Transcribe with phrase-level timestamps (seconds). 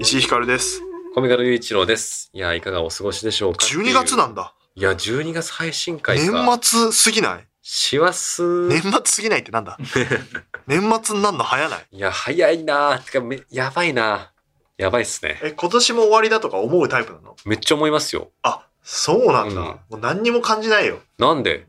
[0.00, 0.82] 石井ひかるです。
[1.14, 2.28] コミカル雄一郎です。
[2.32, 4.54] いや、いかがお過ごしでしょうか12月なんだ。
[4.74, 6.24] いや、12月配信会か。
[6.24, 6.58] 年
[6.92, 7.46] 末過ぎない？
[7.62, 8.42] 師走。
[8.68, 9.78] 年末過ぎないってなんだ？
[10.66, 11.86] 年末になるの早ない？
[11.92, 14.31] いや、早いなてかめ、やばいな
[14.82, 15.40] やばいっすね。
[15.42, 17.36] え、今年も終わりだとか思うタイプなの？
[17.44, 18.30] めっちゃ思いますよ。
[18.42, 19.60] あ、そうなんだ。
[19.60, 20.98] うんもう何にも感じないよ。
[21.18, 21.66] なんで？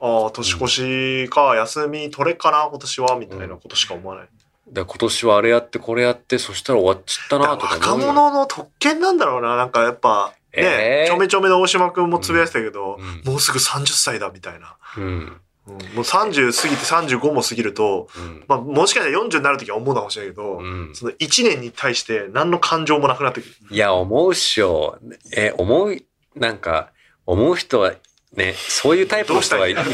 [0.00, 4.28] ああ、年越しか、休み取れっかな、今年は、みたいなことしか思わない。
[4.72, 9.56] だ今年はあれやってこれやって、そしたら終わっちゃったなとか若思うよ者の特権なんだろうな。
[9.56, 11.10] なんかやっぱ、ね、えー？
[11.10, 14.76] ちょめちょめの大島くんもつぶやいてたけど、うんもうすぐ30歳だ、みたいな。
[14.96, 15.40] うん。
[15.66, 18.44] うん、もう30過ぎて35も過ぎると、うん。
[18.48, 20.90] まあ、もしかしたら40になるときは思うのかもしれないけど、うん。
[20.94, 23.54] その1年に対して何の感情もなくなってくる。
[23.70, 24.98] いや、思うっしょ。
[25.36, 25.96] え、思う、
[26.34, 26.90] なんか、
[27.26, 27.94] 思う人は、
[28.34, 29.74] ね、そういうタイプの人がい？
[29.74, 29.84] どう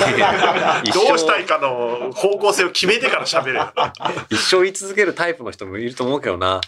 [0.84, 3.72] 一どうした生いかの方向性を決めてから喋れよ。
[4.30, 6.60] 一生言い続けるタイプの人もいると思うけどな。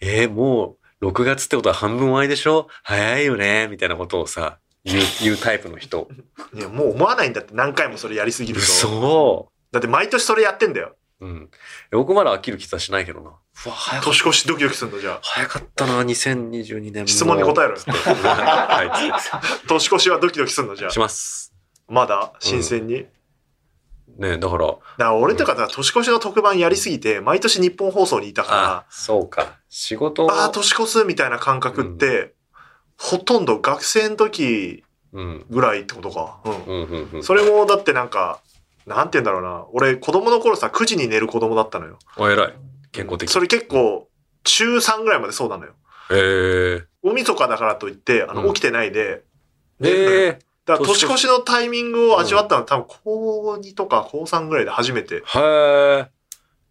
[0.00, 2.68] えーもう6月ってことは半分終わりでしょ？
[2.82, 6.08] 早いよねみたいなことをさ、言う、言うタイプの人。
[6.54, 8.64] いや、もう思わないんだって何回もそれやりすぎると。
[8.64, 10.96] 嘘だって毎年それやってんだよ。
[11.20, 11.50] うん。
[11.90, 13.30] 僕まだ飽きる気はしないけどな。
[13.30, 15.20] うわ、早かっ年越しドキドキするのじゃあ。
[15.22, 17.06] 早かったな、2022年も。
[17.08, 17.80] 質問に答えろよ。
[17.84, 19.20] は
[19.64, 19.68] い。
[19.68, 21.52] 年越しはドキドキするのじゃします。
[21.88, 21.92] あ。
[21.92, 23.06] まだ新鮮に。
[24.18, 29.58] ねだから、だから俺とかだ年越しの特番やりすぎて、毎年日本放送にいたあか、そうか。
[29.68, 32.34] 仕事ら、ああー、年越すみたいな感覚って、
[32.98, 35.46] ほとんど学生の時うん。
[35.48, 36.40] ぐらいってことか。
[36.44, 36.64] うん。
[36.64, 37.22] うん、うん、うん。
[37.24, 38.40] それもだってなんか、
[38.86, 39.66] なんて言うんだろうな。
[39.72, 41.98] 俺子供の頃さ、9時に寝る子供だったのよ。
[42.18, 42.54] お、偉い。
[42.92, 43.30] 健康的。
[43.30, 44.08] それ結構、
[44.44, 45.72] 中3ぐらいまでそうなのよ。
[46.10, 49.88] え大晦日だからといって、あの、うん起きてないで、ー。
[49.88, 55.22] えだから年年越しのタイミングを味わったのは、多分高2とか高3ぐらいで初めて。
[55.22, 55.98] ー。
[56.00, 56.08] へ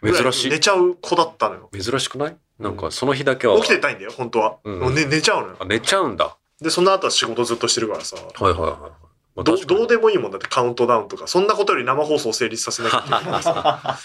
[0.03, 0.11] え。
[0.13, 0.51] 珍しい。
[0.51, 1.69] 寝ちゃう子だったのよ。
[1.73, 2.37] 珍しくない？
[2.59, 3.55] なんか、その日だけは。
[3.57, 4.57] 起きてたいんだよ、本当は。
[4.63, 5.65] うんもう寝寝ちゃうのよあ。
[5.65, 6.35] 寝ちゃうんだ。
[6.61, 8.15] で、その後は仕事ずっとしてるからさ。
[8.17, 8.71] はいはいはい。
[9.35, 13.99] まあどどうでもいいもんだってカウントダウンとか、そんなことより生放送を成立させなきゃいけないからさ。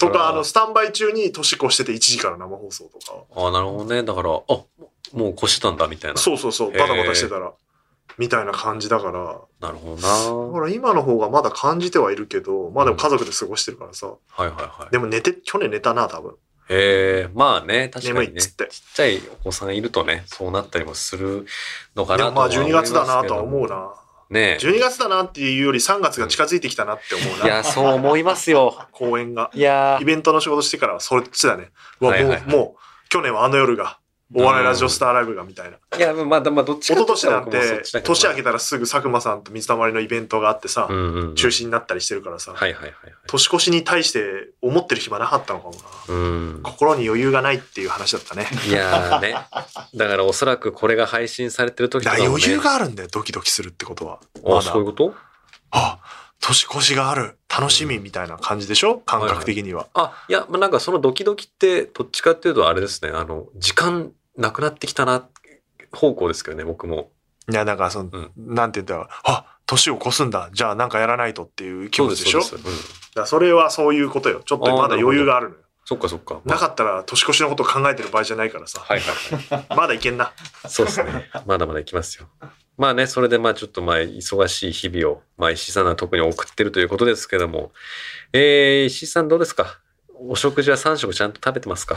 [0.00, 3.46] とか、あの、スタンバイ中に年越してて1時から生放送とか。
[3.48, 4.02] あなるほどね。
[4.02, 4.66] だから、あ、も
[5.14, 6.18] う越してたんだ、みたいな。
[6.18, 7.52] そうそうそう、バタバタしてたら。
[8.18, 9.40] みたいな感じだから。
[9.60, 10.52] なるほどだな。
[10.52, 14.08] から今の方がまだ感じてはいるけど、まあでも家族で過ごしてるからさ。
[14.08, 14.90] はいはいはい。
[14.90, 16.34] でも寝て、去年寝たな、多分。
[16.72, 18.40] へえ、まあね、確かにね。
[18.40, 18.94] ちっ眠いっつって。
[18.94, 21.44] ちゃいお子さんいるとね、そうなったりもする
[21.96, 23.68] のかなとは思い12月だなとは思う。
[23.68, 23.92] な。
[24.30, 27.64] ね12月だなっていうより3月が近づいてきたなって思ういや、な。
[27.64, 28.86] そう思いますよ。
[28.92, 29.50] 公演が。
[29.52, 31.70] いやイベントの仕事してからはそっちだね。
[31.98, 33.98] はいはいはいもう、もう、去年はあの夜が、
[34.32, 35.98] お笑いラジオスターライブがみたいな。
[35.98, 41.34] いや、まあ、まあ、どっち一か昨年なんて年明けたらすぐ佐久間さんと水溜りのイベントがあってさう、んうんうん。
[41.34, 43.14] 中止になったりしてるからさ、はいはいはいはい。
[43.26, 46.14] 年越しに対して思ってる暇なかったのかもな。
[46.14, 46.18] う
[46.58, 46.60] ん。
[46.62, 48.46] 心に余裕がないっていう話だったね。
[48.68, 49.34] いやーね。
[49.94, 54.20] だからおそらくこれが配信されてる時とだね、余裕があるんだよ、ドキドキするってことは。
[54.46, 55.14] あ、そういうこと？
[55.72, 55.98] あ、
[56.40, 57.36] 年越しがある。
[57.48, 58.98] 楽しみみたいな感じでしょ？
[58.98, 59.88] 感覚的には。
[59.94, 65.28] あ、いや、まあ、なんかそのドキドキって、どっちかっていうとあれですね、あの、時間なくなってきたな、
[65.92, 67.10] 方向ですけどね、僕も。
[67.50, 70.50] いや、だからその、うんなんて言ったら、あ、年を越すんだ。
[70.52, 72.42] じゃあなんかやらないとっていう気持ちでしょ？
[72.42, 72.70] そうです。
[72.70, 73.22] そうですうん。
[73.22, 74.42] だそれはそういうことよ。
[74.44, 75.60] ちょっとまだ余裕があるのよ。
[75.84, 76.40] そっかそっか。
[76.44, 78.80] なかったら年越しのことを考えてる場合じゃないからさ。
[78.80, 79.76] はいはいはい。
[79.76, 80.32] まだいけんな。
[80.68, 81.30] そうですね。
[81.46, 82.28] まだまだいきますよ。
[82.76, 87.72] まあね、それでまあちょっとまあ忙しい日々を、まあ石井さんは特に送ってるということですけども、
[88.32, 89.79] えー、石井さんどうですか？
[90.28, 91.96] お食事は3食ちゃんと食べてますか？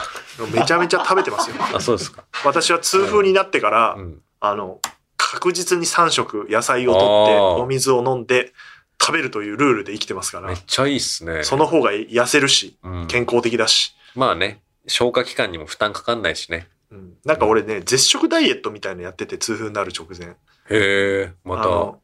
[0.53, 1.57] めちゃめちゃ食べてますよ。
[1.75, 2.23] あ、そうですか。
[2.45, 4.21] 私は痛風になってから、うん。
[4.39, 4.79] あの、
[5.17, 8.53] 確実に3食野菜をとって、お水を飲んで、
[9.01, 11.43] 食べるというルールで生きてますからめっ、ちゃいいっすね。
[11.43, 13.95] その方が痩せるし、うん、健康的だし。
[14.15, 16.69] まあね、消化器官にも負担かかんないしね。
[16.89, 20.29] うん、なんか俺ね、絶食ダイエットみたいのやってて、痛風になる直前。
[20.29, 20.35] へ
[20.69, 21.95] え、また、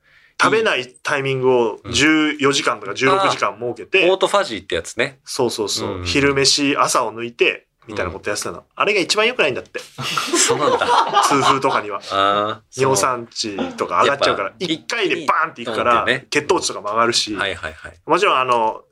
[0.42, 5.20] 食べないタイミングをうん14時間とか16時間設けオて、ートファジーってやつね。
[5.26, 8.64] そうそうそう、うん昼飯、朝を抜いて、みたいなことやってたの。
[8.76, 9.80] あれが一番良くないんだって。
[10.38, 11.24] そうなんだ。
[11.28, 12.62] 痛風とかには。
[12.78, 17.94] 尿酸値とか上がっちゃうからやっ、ぱ一回でバーンっていくからドンってね、血糖値とかも上がるし、はいはいはい。
[18.06, 18.84] もちろんあの、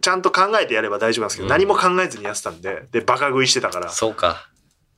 [0.00, 4.48] ちゃんと考えてやれば大丈夫なんですけど、うん何も考えずにやってたんで、で、バカ食いしてたから、そうか。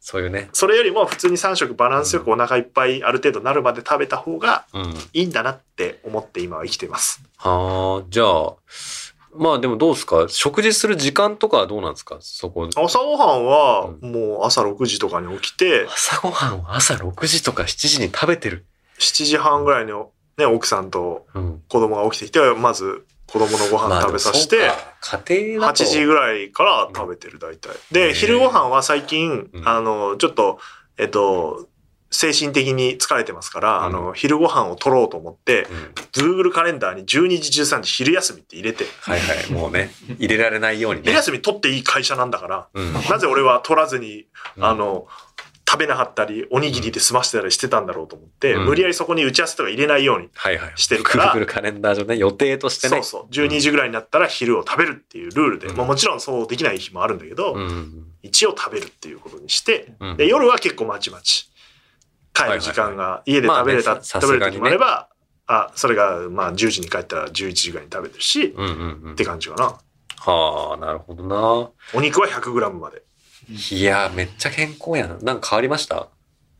[0.09, 0.49] そういうね。
[0.53, 4.95] それよりも普通に3食バランスよくお腹いっぱいある程度なるまで食べた方がうん。
[5.13, 7.21] いいんだなって思って今は生きてます。
[7.39, 8.55] はあ、じゃあ、
[9.35, 10.27] まあでもどうですか？
[10.29, 12.19] 食事する時間とかはどうなんですか？
[12.21, 12.71] そこ。
[12.77, 18.65] 朝ごはんはうもう朝6時とかに起きて、朝ごはんを朝6時とか7時に食べてる。
[19.01, 19.93] 7時半ぐらいに
[20.39, 21.63] ね、奥さんとうん。
[21.69, 24.71] 子供が起きてきて、まず子供のご飯食べさせて、
[25.01, 25.85] 家庭だと。
[25.85, 27.73] 8時ぐらいから食べてる大体。
[27.91, 30.59] で、昼ご飯は最近、うんあの、ちょっと、
[30.99, 31.69] えっと、
[32.11, 35.67] 精神的に疲れてますから、うんあの、昼ご飯を取ろうと思って、
[36.15, 36.41] うん。
[36.41, 39.53] Google カレンダーに12時13時昼休みって入れて、はいはい。
[39.53, 41.17] もうね、入れられないようにね昼。
[41.17, 42.93] 休み取っていい会社なんだから、うん。
[42.93, 44.27] なぜ俺は取らずに、
[44.57, 45.09] うんあの、
[45.69, 50.73] 食べなかったり、おにぎりで済ませたりしてたんだろうと思って、うん無理やりそこに打ち合わせとか入れないように、はいはい。
[50.77, 53.03] してるから Google カレンダー上ね、予定としてね。
[53.03, 58.07] そうそう、12時ぐらいになったら昼を食べるっていうルールで、うんまあもちろんそうできない日もあるんだけど、うん。
[58.23, 61.51] 一応食べるっていうことにして、うんで、夜は結構まちまち。
[62.33, 65.09] 帰る時間が、家で食べれた、食べれる時もあれさば、
[65.47, 69.25] あ、それが、まあ10時に帰ったら11時ぐらいに食べてるし、うんうんうんって。
[69.25, 69.79] 感じかな。
[70.19, 71.71] はあ、なるほどな。
[71.95, 73.06] お肉は 100g まで。
[73.49, 75.17] いや、めっちゃ健康やな。
[75.23, 76.09] なんか変わりました？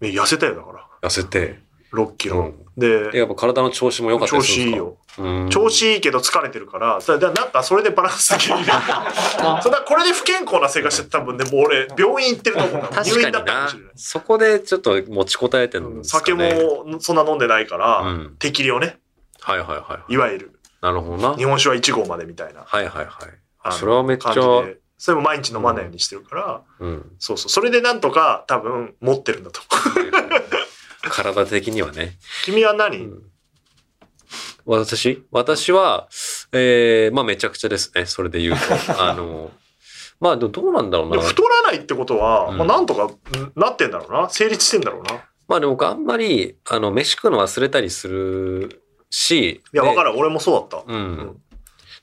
[0.01, 1.09] え痩せたよ、だから。
[1.09, 1.59] 痩せて。
[1.93, 2.39] 6キロ。
[2.41, 4.55] うんで、やっぱ体の調子も良かったですか？
[4.55, 4.99] 子いいよ。
[5.19, 8.65] うん調子いいけど疲れてるから、だだなんかそれでバランス的に。
[8.69, 12.89] それだこれで不健康な生活してた多分ね、もう俺、病院行ってると思うんだ。
[12.89, 13.93] 確入院だかになったかもしれない。。
[13.97, 16.55] そこでちょっと持ちこたえてるんですか酒ね。
[16.85, 18.99] もそんな飲んでないから、うん適量ね。
[19.41, 20.13] はいはいはい。
[20.13, 20.61] いわゆる。
[20.83, 21.35] なるほどな。
[21.37, 22.63] 日本酒は1合までみたいな。
[22.67, 23.73] はいはいはい。
[23.73, 24.33] それはめっちゃ
[24.99, 27.13] それも毎日飲まないようにしてるから、うん。
[27.19, 27.49] そうそう。
[27.49, 29.61] それでなんとか多分持ってるんだと
[29.95, 30.11] 思う。
[31.11, 32.17] 体的にはね。
[32.45, 33.23] 君は何、うん
[34.65, 35.25] 私？
[35.31, 36.09] 私は、
[36.53, 38.05] えー、まあめちゃくちゃですね。
[38.07, 38.59] それで言うと。
[39.01, 39.53] あの、
[40.19, 41.21] まあでもどうなんだろうな。
[41.23, 44.29] 太らないってことは、うんまあなんとかんなってんだろうな。
[44.29, 45.15] 成立してんだろうな。
[45.15, 49.63] いまあでも僕あんまり、あの、飯食うの忘れたりするし。
[49.73, 50.19] や、でわかる。
[50.19, 50.93] 俺もそうだった。
[50.93, 51.13] うん。
[51.13, 51.37] ん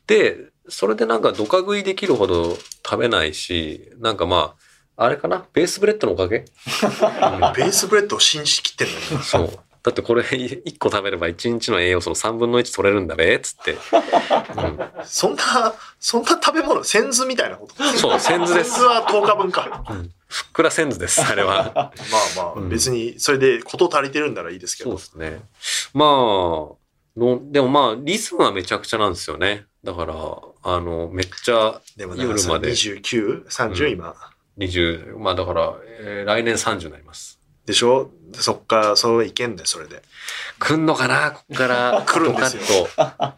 [0.08, 4.56] で、それでなんかドカ食いできるほど食べないし、なんかま
[4.98, 5.46] あ、あれかな？
[5.54, 9.24] ベースブレッドのおかげ、う んベースブレッドを信じきってんだよね。
[9.24, 9.60] そう。
[9.84, 13.74] だってこれ1個食べれば1日の栄養素の3分の1取れるんだべ、つって。
[13.74, 13.80] うん、
[15.04, 17.84] そんな、そんな食べ物、仙豆みたいなこと？
[17.98, 18.86] そう、センズですセンズ。
[18.86, 19.84] は10日分か。
[19.90, 21.72] うんふっくら仙豆です、あれは。
[21.76, 21.92] まあ
[22.38, 25.28] まあ、うん別に、それで事足りてるんならいいですけどそうで。
[25.30, 25.42] すね。
[25.94, 26.76] まあ、
[27.16, 29.66] のでもまあ、リズムはめちゃくちゃなんですよね。
[29.84, 32.16] だから、あの、めっちゃ夜
[32.48, 34.16] まで 29?30、うん今
[34.58, 37.40] ？20、まあだから、えー来年30になります。
[37.66, 38.10] でしょ？
[38.32, 40.02] でそっから、それいけんだよ、それで。
[40.60, 41.32] 来んのかな？
[41.32, 42.04] こっから。
[42.08, 42.88] 来るんですよ。
[42.98, 43.36] あ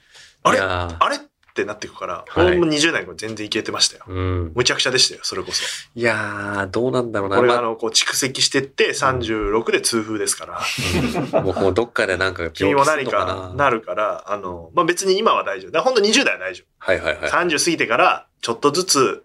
[0.51, 0.59] れ？
[0.59, 1.19] あれ？
[1.55, 4.03] ってなっていくから、はい俺も20代も全然いけてましたよ。
[4.09, 4.51] うん。
[4.53, 5.63] むちゃくちゃでしたよ、それこそ。
[5.95, 7.37] いやー、どうなんだろうな。
[7.37, 13.69] ま俺があの、こう蓄積してって36で痛風ですから、あうんもうどっかでなんか君も何のかな。
[13.69, 15.71] るから、あの、まあ、別に今は大丈夫。
[15.71, 17.17] だから本当20代は大丈はいはいはい。
[17.23, 17.27] 夫。
[17.29, 19.23] 30過ぎてから、ちょっとずつ、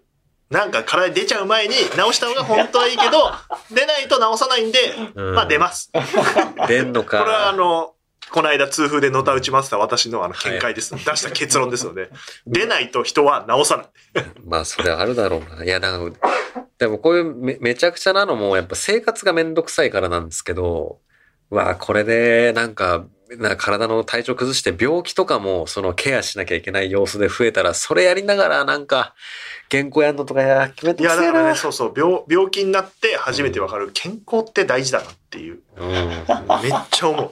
[0.49, 3.31] なんか体に出ちゃう前に直した方が本当はいいけど、
[3.73, 4.79] 出ないと直さないんで、
[5.15, 5.91] うんまあ出ます。
[5.93, 5.99] こ
[6.67, 7.19] 出んのか。
[7.19, 7.93] れはあの、
[8.31, 10.95] この間痛風でのた打ち回った私のあの見解です。
[10.95, 12.09] 出した結論ですので、
[12.47, 14.25] 出ないと人は直さない。
[14.45, 15.65] まあ、それあるだろうな。
[15.65, 16.19] いや、なんか、
[16.77, 20.99] でもこういうめめちゃくちゃなのも、やっぱ生活がめんどくさいからなんですけど、
[21.49, 23.05] うわあこれで、なんか、
[23.37, 29.13] な体の体調崩して病気とかも、そのケアしなきゃいけない様子で増えたら、それやりながら、なんか、
[29.69, 31.25] 原稿やんのとかや、決めいや、てくせえな。
[31.27, 35.59] だからね、そうそう、病、病気になって初めてわかる、健康って大事だなっていう。
[35.77, 35.89] うん。
[35.89, 37.31] めっちゃ思う。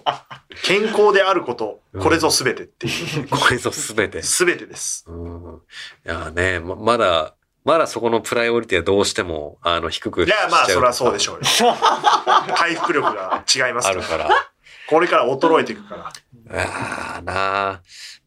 [0.63, 3.27] 健康であること、これぞ全てっていう。
[3.29, 4.21] これぞすべて。
[4.21, 5.05] 全てです。
[5.07, 5.61] うん。
[6.05, 7.35] いやね、ま、まだ、
[7.65, 11.41] まだそこのプライオリティはどうしても、あの、低くいや、まあ、それはそうでょしょうよ。
[12.55, 13.99] 回復力が違いますから。
[13.99, 14.51] あるから。
[14.89, 16.11] これから衰えていくから。
[16.51, 17.81] ああ、なあ。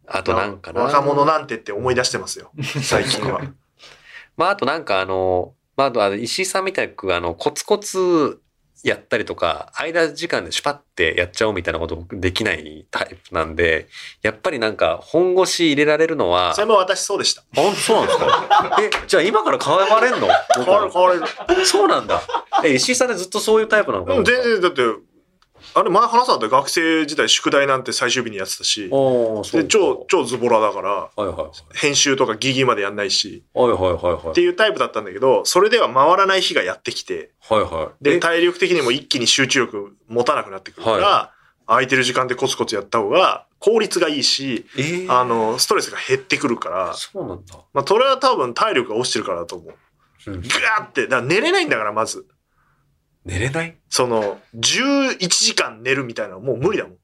[0.07, 0.83] あとなんかな。
[0.83, 2.51] 若者なんてって思い出してますよ。
[2.83, 3.41] 最近は。
[4.37, 8.41] まあ、あとなんかあの、まあ、あと石井さんみたく、あの、コツコツ
[8.85, 13.89] やったりとか、間時間でシュパってやっちゃおうみたいなこと僕できないタイプなんで、
[14.23, 17.43] やっぱりなんか本腰入れられるのは、それも私そうでした。
[17.57, 18.77] あ、そうなんですか？
[18.83, 20.29] え、じゃあ今から変われんの？
[20.57, 21.67] 変わる変わる。
[21.67, 22.21] そうなんだ。
[22.65, 24.19] え、石井さんってずっとそういうタイプなのかな？
[24.19, 24.83] うん、全然、だって、
[25.75, 28.91] あれ前話したんだ学生時代宿題なんて最終日にやってたし、
[29.53, 31.51] で超、超ズボラだから、はいはいはい。
[31.73, 34.31] 編集とかギリギリまでやんないし、はいはいはいはい。
[34.31, 38.05] っていうタイプだったんだけど、それでは回らない日がやってきて、はいはい。
[38.05, 38.19] で、え？
[38.21, 41.33] 体力的にも一気に集中力持たなくなってくるから、
[41.67, 45.13] 空いてる時間でコツコツやった方が効率がいいし、えー？
[45.13, 47.55] あの、ストレスが減ってくるから、そうなんだ。
[47.73, 49.69] まあ、それは多分体力が落ちてるからだと思う。
[49.69, 49.75] うん
[50.25, 52.27] ぐわーって、だから寝れないんだから、まず。
[53.25, 53.77] 寝れない？
[53.89, 56.97] その、11時間寝るみたいなのもう無理だもん。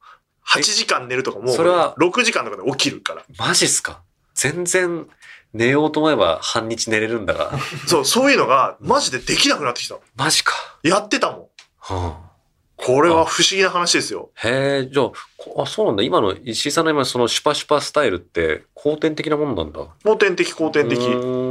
[0.46, 3.22] 8時間寝るとかもう、それは？6時間とかで起きるから。
[3.38, 4.02] マジっすか？
[4.34, 5.06] 全然
[5.52, 7.52] 寝ようと思えば半日寝れるんだが。
[7.86, 9.96] そう、そういうのが、マジでできなくなってきた。
[10.16, 10.54] マジか。
[10.82, 11.46] やってたもん。
[11.78, 12.28] は
[12.76, 14.30] これは不思議な話ですよ。
[14.36, 16.04] あ、へえ、じゃあ、こあ、そうなんだ。
[16.04, 19.80] 今の石井さんの今そのシュパシュパスタイルって後天的なもんなんだ。
[20.04, 20.96] 後天的、後天的。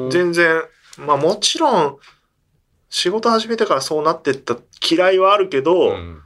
[0.09, 0.63] 全然、
[0.99, 1.97] まあもちろん、
[2.89, 4.55] 仕事始めてからそうなってった
[4.89, 6.21] 嫌いはあるけど、うん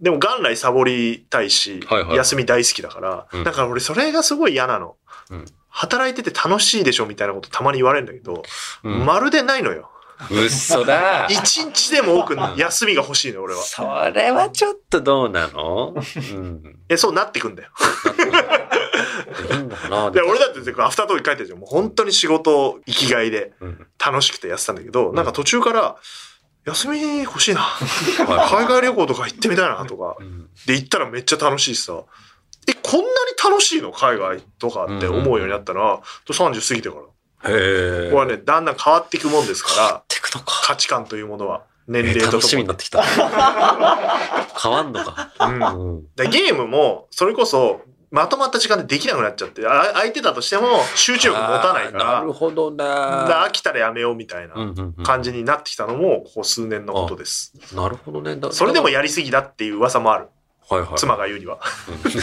[0.00, 4.96] でも元来サボりたいし、はいはい休み大好きだから、うんだから俺それがすごい嫌なの。
[5.30, 5.44] うん
[5.76, 8.42] 働いてて楽しいでしょみたいなことたまに言われるんだけど、
[8.84, 9.90] うんまるでないのよ。
[10.30, 11.26] 嘘だ。
[11.30, 13.62] 一日でも多くん休みが欲しいのよ、俺は。
[13.62, 13.82] そ
[14.14, 15.94] れはちょっとどうなの？
[15.94, 16.78] うん。
[16.88, 17.70] え、そうなってくんだよ。
[19.94, 21.58] なで、俺だってアフタートーク書いてるじゃん。
[21.58, 25.96] もう本当に仕事生きがいでうん楽しくてやってたんだけど、なんか途中から、
[26.66, 27.60] 休み欲しいな。
[28.26, 30.16] は海外旅行とか行ってみたいなとか
[30.66, 32.02] で行ったらめっちゃ楽しいしさ。
[32.66, 33.10] え、こんなに
[33.50, 37.50] 楽しいの海外とかって思うようになったら、30過ぎてから。
[37.50, 38.10] へえ。
[38.10, 40.02] これはね、だんだん変わっていくもんですから。
[40.46, 41.62] 価値観というものは。
[41.86, 42.62] 年え齢とと楽しみもに。
[42.62, 43.02] になってきた。
[44.58, 45.30] 変わんのか。
[45.40, 47.82] うんゲームも、それこそ、
[48.14, 50.62] まとまった時間でできなくなっちゃって、あ相手だとしても
[50.94, 53.50] 集中力持たないかあーなら、るほどでな飽。
[53.50, 54.54] きたらやめようみたいな
[55.02, 57.52] 感じになってきたのも、ここ数年のことです。
[57.74, 58.36] なるほどね。
[58.36, 60.28] だそれでもやりすぎだっていう噂もある。
[60.70, 60.90] はいはい。
[60.96, 61.58] 妻が言うには。
[62.04, 62.12] うん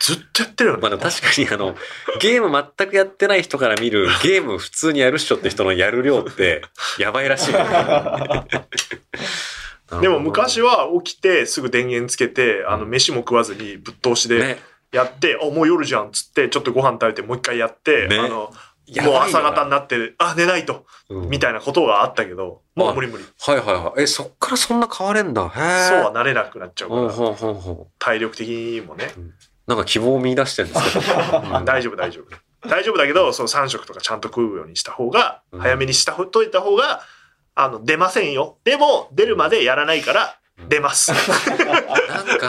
[0.00, 0.82] ずっとやってるよね。
[0.82, 1.74] まあ確かにあの、
[2.20, 6.62] ゲーム全くやってない人から見るゲーム普通にやるっしょって人のやる量って
[7.00, 7.58] やばいらしいね。
[10.00, 14.60] でも昔は、は起きてすぐ電源つけて、あの、飯も食わずにぶっ通しでね、
[14.92, 23.24] やって、あ、もう夜じゃんっつって、ちょっとご飯食べてもう一回やって、ねあの、もう朝方になって、あ、寝ないと、うんみたいなことがあったけど、もう無理無理。
[23.24, 24.02] はいはいはい。
[24.02, 25.42] え、そっからそんな変われんだ？
[25.48, 25.88] へえ。
[25.88, 29.20] そうはなれなくなっちゃうから、ほうほうほうほ体力的にもね、う。
[29.66, 31.38] なんか希望を見出してるんですけど。
[31.58, 32.68] うん大丈夫大丈夫。
[32.68, 37.02] 大丈夫だけど、その3食とかちゃんと食うようにした方が、うん早めにしたといた方が、
[37.54, 38.58] あの、出ませんよ。
[38.64, 40.37] でも、出るまでやらないから、
[40.68, 41.12] 出ます。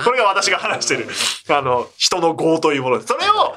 [0.04, 1.08] こ、れが私が話してる、
[1.50, 3.08] あの、人の業というものです。
[3.08, 3.56] それを、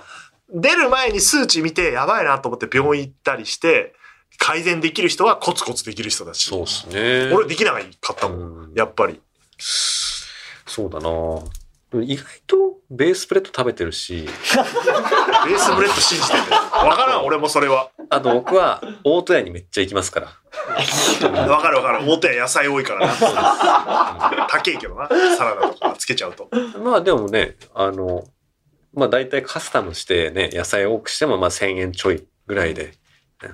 [0.54, 3.94] 出る前に数値見て、やばいなと思って病院行ったりして、
[4.38, 6.44] 改善できる人はコツコツできる人だし。
[6.48, 7.32] そうっすね。
[7.32, 7.78] 俺できなか
[8.12, 8.38] ったもん。
[8.38, 9.20] うんやっぱり。
[9.58, 11.08] そうだな
[12.00, 12.56] 意外と
[12.90, 16.42] ベースプレッド食べてるし、 ベースブレッド信じてる。
[16.52, 17.90] わからん、俺もそれは。
[18.08, 20.26] あと僕は大戸屋にめっちゃ行きますから。
[21.48, 22.04] わかるわかる。
[22.04, 24.46] 表野菜多いからな。
[24.48, 25.08] 高いけどな。
[25.36, 26.48] サラダとかつけちゃうと。
[26.82, 28.24] まあでもね、あの、
[28.94, 32.92] まあ大体カスタムしてね、野菜多くしてもまあ1000円ちょいぐらいで。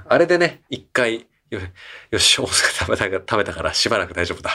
[0.09, 1.61] あれでね、一回、よ
[2.11, 4.51] よし、大阪食べた食べたからしばらく大丈夫だ。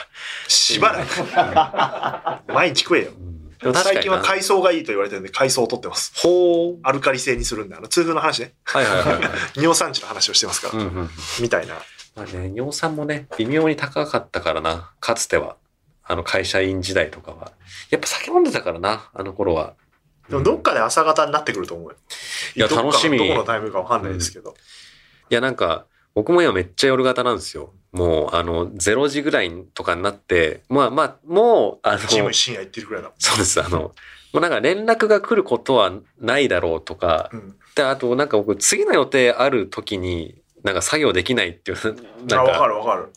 [0.47, 2.53] しばらく？
[2.53, 3.11] 毎日食えよ。
[3.11, 3.42] でも確かにな
[3.73, 6.11] 最近は海藻がいいと言われてるんで海藻を取ってます。
[6.15, 6.79] ほう。
[6.83, 8.53] アルカリ性にするんで、あの、痛風の話ね。
[8.63, 9.31] はいはいはいはい。
[9.55, 10.83] 尿酸値の話をしてますから。
[10.83, 11.09] うんうん。
[11.39, 11.75] みたいな。
[12.15, 15.57] まあね、尿酸もね、微妙に高かったからな、かつては。
[16.05, 17.53] あの会社員時代とかは。
[17.89, 19.75] やっぱ酒飲んでたからな、あの頃は。
[20.29, 21.95] でもどっかで朝方になってくると思うよ。
[22.55, 24.55] いや楽しみどこのタイミングかわかんないですけど。
[25.29, 27.73] いや、なんか、僕も今めっちゃ夜型なんですよ。
[27.93, 33.11] もう、あの、0時ぐらいとかになって、まあまあ、もう、あの、ジム深夜行ってるくらいだ。
[33.19, 33.61] そうです。
[33.61, 33.93] あの、も
[34.33, 37.55] うなんか連絡が来ることはないだろうとか、うん。
[37.75, 43.09] で、あとなんか僕次の予定ある時に、なんか作業できないっていう、あ、わかなんか、るわかる。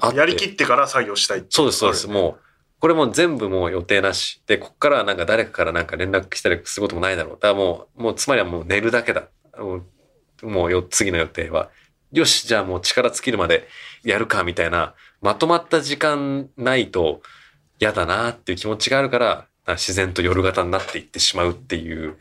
[0.00, 2.08] あやりきってから作業したいそうです、そうです。
[2.08, 2.40] もう、
[2.80, 4.42] これもう全部もう予定なし。
[4.46, 7.32] で、こっからはなんか誰かからなんか連絡来たりすることもないだろう。
[7.34, 9.28] だからもう、もうつまりはもう寝るだけだ。
[9.56, 9.82] も
[10.42, 11.70] う、もうよ次の予定は。
[12.12, 13.68] よし、じゃあもう力尽きるまで
[14.04, 17.22] やるか、みたいな、まとまった時間ないと
[17.78, 22.16] 嫌だなっていう気持ちがあるから、自然と夜型になっていってしまうっていう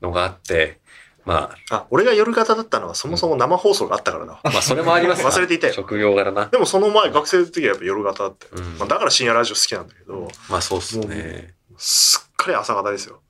[0.00, 0.78] のがあって、
[1.24, 4.40] まあ、俺が夜型だったのはそもそも生放送があったからな。
[4.42, 6.46] あ、まあそれもあります忘れていたよ職業柄な。
[6.46, 8.52] でもその前、学生の時はやっぱ夜型だったよ。
[8.56, 11.52] うんまあ、だから深夜ラジオ好きなんだけど、まあそうっすね。
[11.76, 13.20] すっかり朝方ですよ。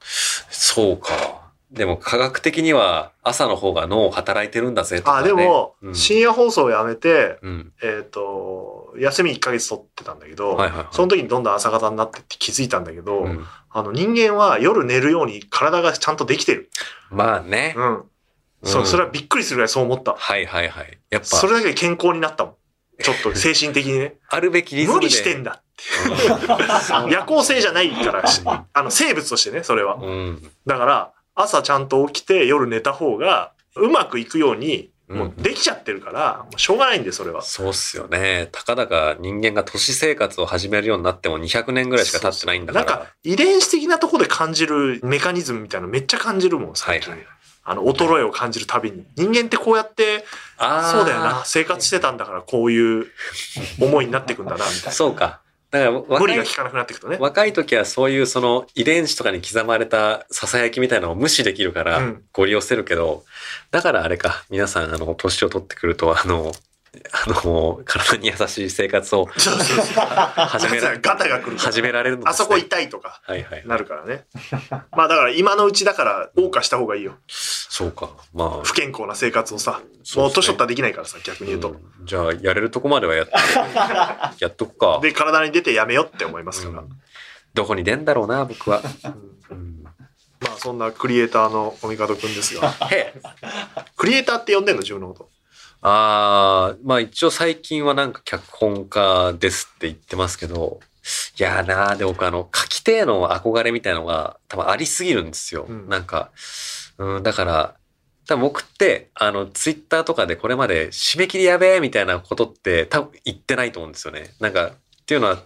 [0.49, 1.38] そうか。
[1.71, 5.29] でも科学的には朝の方が脳働いてるんだぜとか、あ、ね。
[5.29, 7.73] でも、うん深夜放送をやめて、うん。
[7.83, 16.71] えっ、と、休み1ヶ月取ってたんだけど、はいはいはいその時にどんどん朝方になってって気づいたんだけど、うんあの人間は夜寝るように体がちゃんとできてる。
[17.11, 17.75] まあね。
[17.77, 18.03] うん。
[18.65, 20.15] そうう、んそれはびっくりするぐらいそう思った。
[20.15, 20.99] はいはいはい。
[21.11, 22.55] やっぱ、それだけで健康になったもん。
[23.01, 24.17] ちょっと精神的にね。
[24.31, 25.07] あるべきリズムで。
[25.07, 25.63] 無理してんだ。
[27.05, 29.97] う ん夜行性じゃないからし、あの生物としてね、それは。
[29.97, 30.51] うん。
[30.67, 37.41] だから、朝ちゃんと起きて夜寝た方がうまくいくように、うんもうできちゃってるから、もうしょうがないんで、それは。
[37.41, 38.51] そうっすよね。
[38.53, 42.85] たかだか人間が都市生活を始めるようになっても200年ぐらいしか経ってないんだから。
[42.85, 47.11] なんか、遺伝子的なところで感じるメカニズムみたいなのめっちゃ感じるもん、最近。
[47.11, 47.29] はいはい
[47.71, 49.05] あの、衰えを感じるたびに。
[49.15, 50.25] 人間ってこうやって、
[50.59, 51.43] そうだよな。
[51.45, 53.07] 生活してたんだからこういう
[53.79, 54.93] 思いになっていくんだな、みたいな。
[54.93, 55.41] そうか。
[55.71, 57.19] だから無若い理が効かなくなっていくとね。
[57.21, 63.25] 若い時はそういうその遺伝子とかに刻まれた囁きみたいなのを無視できるからうんご利用せるけど、
[63.71, 66.53] だからあれか、皆さんあの、年を取ってくるとあの、
[67.13, 69.27] あの、体に優しい生活を。
[69.27, 72.31] 始められガタが来る始められるのね。
[72.31, 73.23] あそこ痛いとか。
[73.67, 74.25] なるからね。
[74.93, 77.15] まあだから今のうちだから謳歌した方がいいよ。
[77.27, 78.11] そうか。
[78.35, 78.63] まあ。
[78.65, 79.81] 不健康な生活をさ。
[79.81, 81.71] ねもう年取ったらできないからさ、逆に言うと。
[81.71, 83.33] うんじゃあ、やれるとこまではやって、
[84.41, 84.99] やっとくか。
[85.03, 86.81] で、体に出てやめよって思いますから。
[86.81, 86.89] うん
[87.55, 88.83] どこに出んだろうな、僕は。
[90.41, 92.73] まあそんなクリエイターのコミカドくんですが。
[93.97, 95.31] クリエイターって呼んでんの自分のこと。
[95.81, 100.81] ああ、まあ一応最近はなんか脚本家ですって言ってますけど、
[101.39, 105.67] いやーなーで僕あの、書き手への憧れみたいのが多分ありすぎるんですよ。
[105.69, 106.31] うんなんか、
[106.99, 107.75] うん、だから、
[108.27, 114.35] 多分僕って、あの、ツイッターとかでこれまで締め切りやべえみたいなことって多分言ってないと思うんですよね。
[114.41, 115.43] なんか、っていうのは、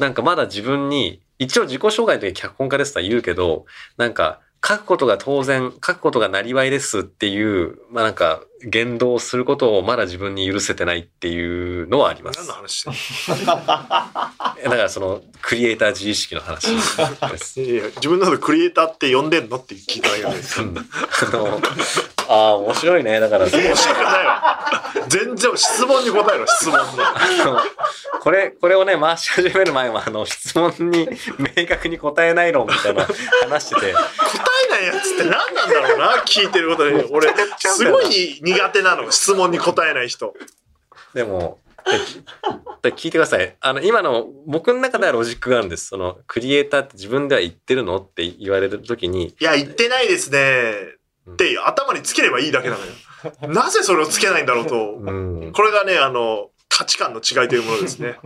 [0.00, 12.38] なんかまだ自分に、一応自己紹介の時に脚本家ですとは言うけど、なんか、書くことが当然、書くことがなりわいですっていう、まあなんか、言動をすることをまだ自分に許せてないっていうのはあります。
[12.38, 12.94] 何の話だ
[14.70, 19.58] からその、クリエイター自意識の話 自分のことクリエイターって呼んでんの？
[19.58, 20.66] って聞いただけですよ。
[20.68, 20.82] うんあ
[21.30, 21.60] の、
[22.28, 23.20] ああ、面白いね。
[23.20, 24.44] だから、面白くないわ。
[25.08, 27.60] 全然質問に答えろ、質問の
[28.20, 31.08] これ、これをね、回し始める前は、あの、質問に
[31.56, 33.06] 明確に答えない論みたいな
[33.42, 33.98] 話してて、答
[34.68, 37.04] えないやつって何なんだろうな、聞いてることに。
[37.12, 40.34] 俺、すごい苦手なの、質問に答えない人。
[41.12, 41.58] でも、
[42.82, 43.56] で聞いてください。
[43.60, 45.88] あの、今の、僕の中ではロジックがあるんです。
[45.88, 47.98] その、クリエイターって自分では言ってるの？
[47.98, 50.96] って言われるときに、いや、言ってないですね。
[51.30, 52.92] って頭につければいいだけなのよ。
[53.48, 54.96] なぜそれをつけないんだろうと。
[54.98, 58.18] うん、これがね、あの、価値観の違いというものですね。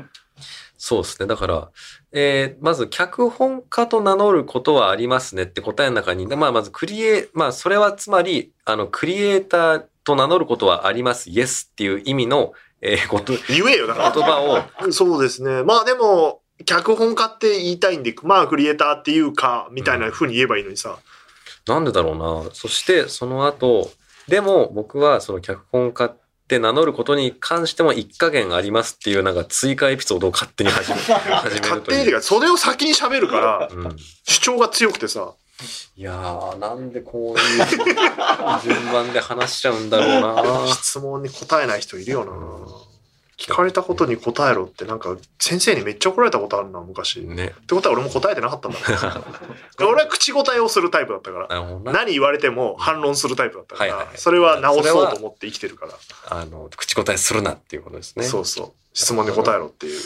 [0.76, 1.26] そうですね。
[1.26, 1.70] だから、
[2.12, 14.10] えーまず、脚本家と名乗ることはありますねって答えの中に、まあ、まず、クリエ、まあ、それはつまり、あの、クリエイターと名乗ることはあります、イエスっていう意味の、えーこと、言言えよ、だから。
[14.12, 15.64] 葉を、そうですね。
[15.64, 20.98] まあでも、脚本家って言いたいんで、まあクリエイターっていうか、みたいな風に言えばいいのにさ。
[21.68, 22.50] なんでだろうな。
[22.54, 23.90] そして、その後、
[24.26, 26.16] でも僕はその脚本家っ
[26.48, 32.12] て名乗ることに関しても一加減ありますっていうなんか追加エピソードを勝手に始め、 始めるという。
[32.12, 35.34] か、それを先に喋るから、うん、主張が強くてさ。
[35.96, 37.66] いやー、なんでこういう
[38.62, 40.68] 順番で話しちゃうんだろうな。
[40.72, 42.87] 質問に答えない人いるよな。
[43.38, 47.20] 聞かれたことに答えろって、なんか、先生にめっちゃ怒られたことあるな、昔。
[47.20, 47.54] っね。
[47.68, 48.78] てことは俺も答えてなかったんだ
[49.78, 51.48] 俺は口答えをするタイプだったから。
[51.84, 55.92] 何言われても反論するタイプだったから、はいはいはいそれは直そうと思って生きてるから。
[56.30, 58.24] あの、口答えするなっていうことですね。
[58.24, 58.72] そうそう。
[58.92, 60.00] 質問に答えろっていう。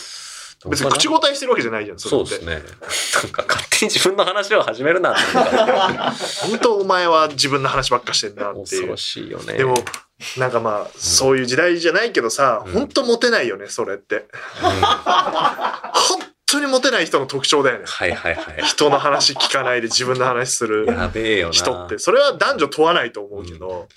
[0.69, 2.63] 別に口答えしてるわけじゃないじゃん、そうですね。
[3.23, 5.15] なんか勝手に自分の話を始めるな
[6.49, 8.97] 本当お前は自分の話ばっかしてんなってい恐ろう。
[8.97, 9.55] しいよね。
[9.55, 9.75] でも、
[10.37, 14.17] なんかまあ、そういう時代じゃないけどさ、うん本当モテないよね、それって。
[14.17, 14.25] うん
[14.71, 17.85] 本当にモテない人の特徴だよね。
[17.87, 18.63] はいはいはい。
[18.63, 20.87] 人の話聞かないで自分の話する。
[21.51, 21.99] 人って。
[21.99, 23.89] それは男女問わないと思うけど。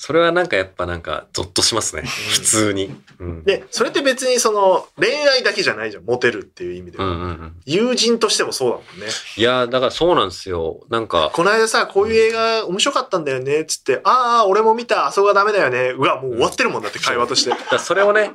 [0.00, 2.02] それはなんかやっぱなんかゾッとしますね。
[2.02, 2.94] 普通に。
[3.18, 3.42] うん。
[3.42, 7.04] で、それって別にその恋愛だけじゃないじゃん、モテるっていう意味では。
[7.04, 7.56] うんうんうん。
[7.66, 9.08] 友人としてもそうだもんね。
[9.36, 10.86] いやーだからそうなんですよ。
[10.88, 15.90] なんか、この間さ、こういう映画面白かったんだよね、つって、ああ、俺も見た、あそこがダメだよね。
[15.90, 17.50] うわ、もう終わってるもんだって、会話として。
[17.50, 18.30] だそれをね、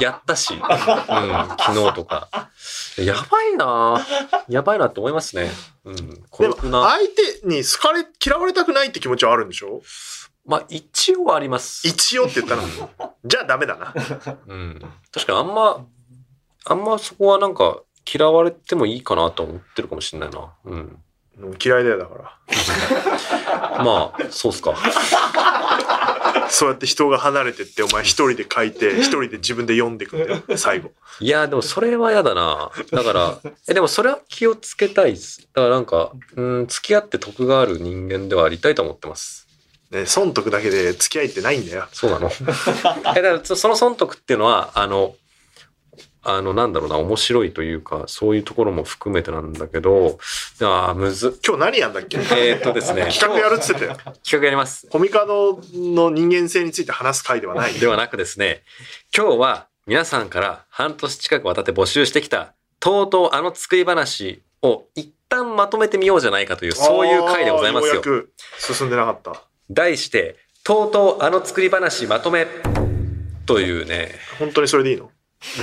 [0.00, 2.28] やったし、うん、昨日とか。
[2.98, 4.06] やばいな
[4.48, 5.50] やばいなって思いますね。
[5.86, 6.22] うん。
[6.28, 6.90] 孤独な。
[6.90, 9.80] 相手に好かれ、嫌われたくないって気持ちはあるんでしょ？
[10.48, 11.86] まあ一応あります。
[11.86, 12.62] 一応って言ったら、
[13.24, 13.94] じゃあダメだな。
[14.46, 14.80] うん。
[15.12, 15.86] 確かにあんま、
[16.64, 20.50] あんまそこはなんか嫌われてもいいかなと思ってるかもしれないな。
[20.64, 20.98] うん。
[21.62, 22.38] 嫌いだよ、だか
[23.76, 23.84] ら。
[23.84, 24.74] まあ、そうっすか。
[26.48, 30.92] そうやって人が離れてって、お前一人で書いて、一人で自分で読んでいくんだよ、最後。
[31.20, 32.70] いや、でもそれは嫌だな。
[32.90, 35.46] だから、え、でもそれは気をつけたいです。
[35.54, 39.47] だからなんか、うん、付き合って得がある人間ではありたいと思ってます。
[39.90, 41.86] ね、損得だけで付き合いってないんだよ。
[41.92, 45.16] そうなの え、だからそその損得っていうのは、あの、
[46.22, 50.18] あの、なんだろうな、面白いというか、そういうところも含めてなんだけど、
[50.60, 51.32] ああ、むずっ。
[51.46, 52.18] 今日何やんだっけ？
[52.18, 53.08] えーっとですね。
[53.12, 53.94] 企画やるっつってたよ。
[53.94, 54.86] 企画やります。
[54.90, 57.72] コミカドの人間性について話す回ではない。
[57.74, 58.62] ではなくですね、
[59.16, 68.10] 今日は皆さんから半年近く渡って募集してきた、とうとうあの作り話を一旦まとめてみようじゃないかという、そういう回でございますよあー。
[68.10, 69.47] うやく進んでなかった。
[69.70, 72.46] 題して、とうとうあの作り話まとめ。
[73.46, 75.10] というね、本当にそれでいいの？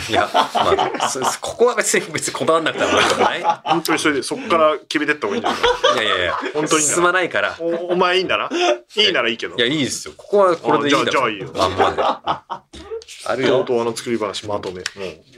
[0.10, 1.12] いや、まあ、
[1.42, 3.42] こ こは別に別にこだわんなくてもないい？
[3.42, 6.06] や本当にそれで、そこから決めてった方がいいんじゃない？
[6.06, 7.56] いやいや、本当に進まないから。
[7.60, 8.50] おお前いいんだな？
[8.96, 9.56] いいならいいけど。
[9.56, 10.14] いや、いいですよ。
[10.16, 12.02] ここはこれでいいんだあじゃあじゃあいいよあんまで。
[13.28, 13.50] あるよ。
[13.50, 14.82] とうとうあの作り話まとめ。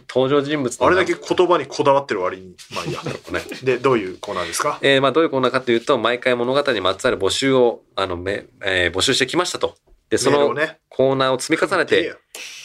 [0.10, 2.56] 登場人物のあれだけ言葉にこだわってる割に。
[2.76, 3.02] まあいいや。
[3.32, 3.44] ね。
[3.64, 4.78] で、どういうコーナーですか？
[4.82, 9.76] えーまあどういうコーナーかというと、毎回物語にまつわる募集を、あの、め、えー募集してきましたと。
[10.10, 10.56] で、その。
[10.90, 12.16] コーナーを積み重ねてや、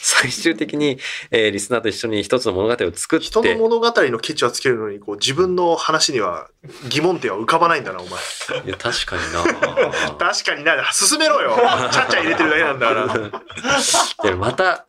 [0.01, 0.99] 最終的に、
[1.31, 6.49] えーリスナーと一緒に一つの物語を作って、人の物語のケチはつけるのに、こう自分の話には
[6.89, 8.65] 疑問点は浮かばないんだな、お前。
[8.65, 9.45] いや、確かにな
[10.19, 11.57] 確かにな、進めろよ。
[11.93, 13.05] ちゃっちゃ入れてるだけなんだから。
[14.31, 14.87] いや、また、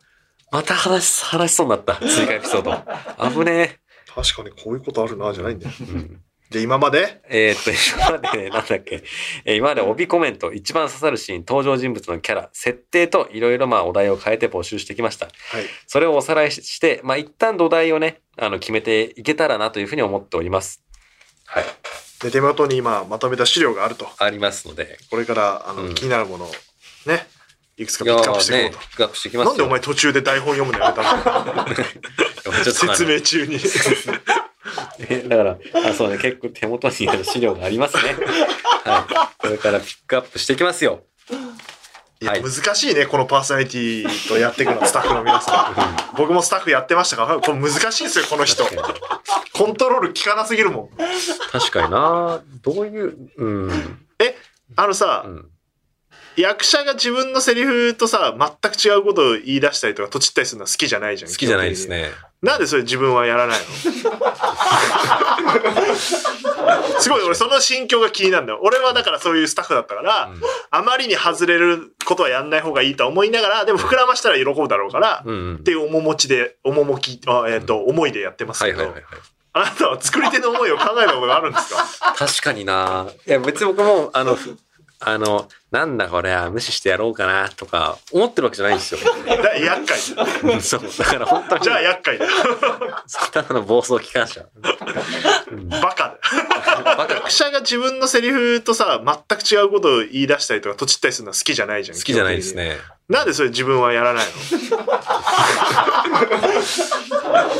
[0.50, 1.96] また話、話しそうになった。
[1.96, 3.30] 追加エピソード。
[3.30, 3.80] 危ね
[4.14, 5.72] 確かにこういうことあるな、じゃないんだよ。
[5.80, 5.84] え。
[5.84, 6.20] うん
[6.54, 7.20] で、今まで？
[7.28, 9.02] えーっと、 今までね、なんだっけ、
[9.44, 15.26] えー今まで帯コメント、一番刺さるシーン、登場人物のキャラ、設定といろいろまあお題を変えて募集してきました。
[15.26, 15.66] はい。
[15.86, 20.80] それをおさらいして、まあ一旦土台をね、あの、決めていけたらなというふうに思っております。
[21.46, 21.64] はい。
[22.22, 24.08] で、手元に今まとめた資料があると。
[24.18, 24.98] ありますので。
[25.10, 26.52] これから、あの、うん気になるものを
[27.06, 27.26] ね、
[27.76, 29.50] いくつかピックアップしていこうと。、ピックアップしてきますよ。
[29.50, 31.02] なんでお前途中で台本読むのやめた
[32.54, 32.64] の？
[32.64, 33.58] 説明中に。
[34.98, 38.16] え だから、あそうね、結構手元にある資料がありますね。
[38.84, 39.38] はい。
[39.38, 41.04] これからピックアップしていきますよ。
[42.20, 45.74] いやはい難しいね、このパーソナリティとやっていくの、 スタッフの皆さ
[46.12, 46.16] ん。
[46.16, 48.64] 僕もスタッフやってましたから、これ難しいですよ、この人。
[49.52, 50.90] コントロール効かなすぎるもん。
[51.50, 53.98] 確かになどういう、うん。
[54.76, 55.50] あのさ、うん
[56.36, 61.30] 役者が自分のセリフとさ、全く違うことを言い出したりとか、とちったりするのは好きじゃないじゃん。
[61.30, 62.10] 好きじゃないですね。
[62.44, 63.64] なんでそれ自分はやらないの？
[67.00, 68.60] すごい、俺その心境が気になるんだよ。
[68.62, 70.40] 俺はだからそういうスタッフだったから、うん。
[70.70, 75.56] あまりに外れることはやんない方がいいとは思いながら、でも膨らましたら喜ぶだろうから、うんうん。
[75.56, 78.94] っていう面持ちで、趣、あえっ、と、思いでやってますけど。
[79.56, 81.84] あなたは作り手の思いを考えたことがあるんですか？
[82.16, 83.06] 確かにな。
[83.26, 84.56] いや、別に僕も、あの、ふ
[85.06, 89.00] あの、なんだこれは無視してやろうかなとか思ってるわけじゃないんですよ。
[89.26, 89.98] だ厄介
[90.60, 90.82] そう。
[90.98, 92.26] だから本当に、じゃあ厄介だ。
[93.32, 94.42] ただの暴走機関車。
[95.50, 96.18] うんバカ
[96.84, 96.96] だ。
[96.96, 101.96] バカ役者が自分のセリフとさ、全く違うことを言い出したりとか、とちったりするのは好きじゃないじゃん。
[101.96, 102.54] 好きじゃないです。
[102.54, 102.78] ね。
[103.08, 104.30] なんでそれ自分はやらないの？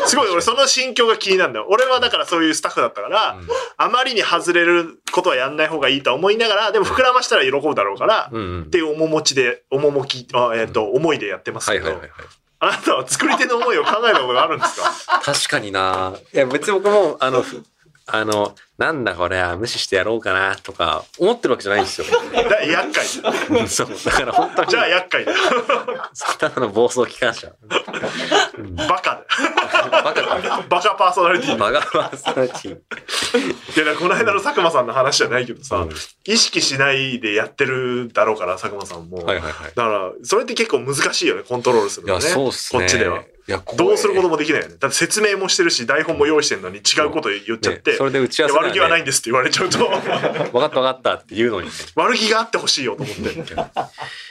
[0.07, 1.67] すごい、俺その心境が気になるんだよ。
[1.69, 3.49] 俺はだからそういうスタッフだったから、うん。
[3.77, 8.63] あまりに外れることはやんない方がいいとは思いながら、でも膨らましたら喜ぶだろうから、うんうん。
[8.63, 12.01] っていう面持ちで、趣、あえっ、と、思いでやってますけど。
[12.61, 15.21] あなたは作り手の思いを考えたことがあるんですか？
[15.23, 16.15] 確かにな。
[16.33, 17.63] いや、別に僕も、あの、ふ
[18.07, 22.07] あの、なんだこれは無視してやろうかなとか思ってるわけじゃないんですよ。
[22.33, 23.05] だ 厄介
[23.69, 23.89] そう。
[24.05, 25.33] だから本当に、じゃあ厄介だ。
[26.39, 27.53] ただの暴走機関車。
[28.59, 29.25] うんバカだ。
[30.03, 30.65] バカか。
[30.69, 31.57] バカパーソナリティ。
[31.57, 33.85] バカパーソナリティ。
[33.85, 35.91] いや、この間の佐久間さんの話じゃないけどさ、うん
[36.27, 39.19] 意識しないでやってるだろうから、佐久間さんも。
[39.19, 39.53] はいはいはい。
[39.53, 42.27] だから、それって結構難しいよね、コントロールするいや、のね。
[42.27, 42.81] そうっすね。
[42.81, 43.23] こっちでは。
[43.47, 44.77] いや、こどうすることももできないよね。
[44.81, 49.03] だって説明もしてるし、台本も用意してるのに違うこと言っちゃって、それで打ち合わせいや悪気はないい。
[49.03, 51.73] んですって言われちゃうと、分かった分かったって言うのにね。
[51.95, 53.55] 悪気があってほしいよと思って。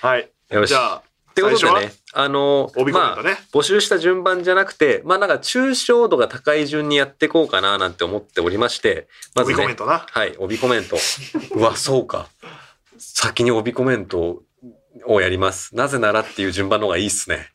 [0.02, 0.30] はい。
[0.67, 10.06] じゃあ、ってことでね、あの、ねまあ、募集した順番じゃなくて、まあなんか抽象度が高い順にやっていこうかななんて思っておりまして、まずね帯コメン、トな。
[10.08, 10.98] はい、帯コメント。
[11.56, 12.28] うわ、そうか。
[13.00, 14.43] 先に帯コメント
[15.08, 15.76] をやります。
[15.76, 17.50] なぜならっていう順番の方がいいっすね。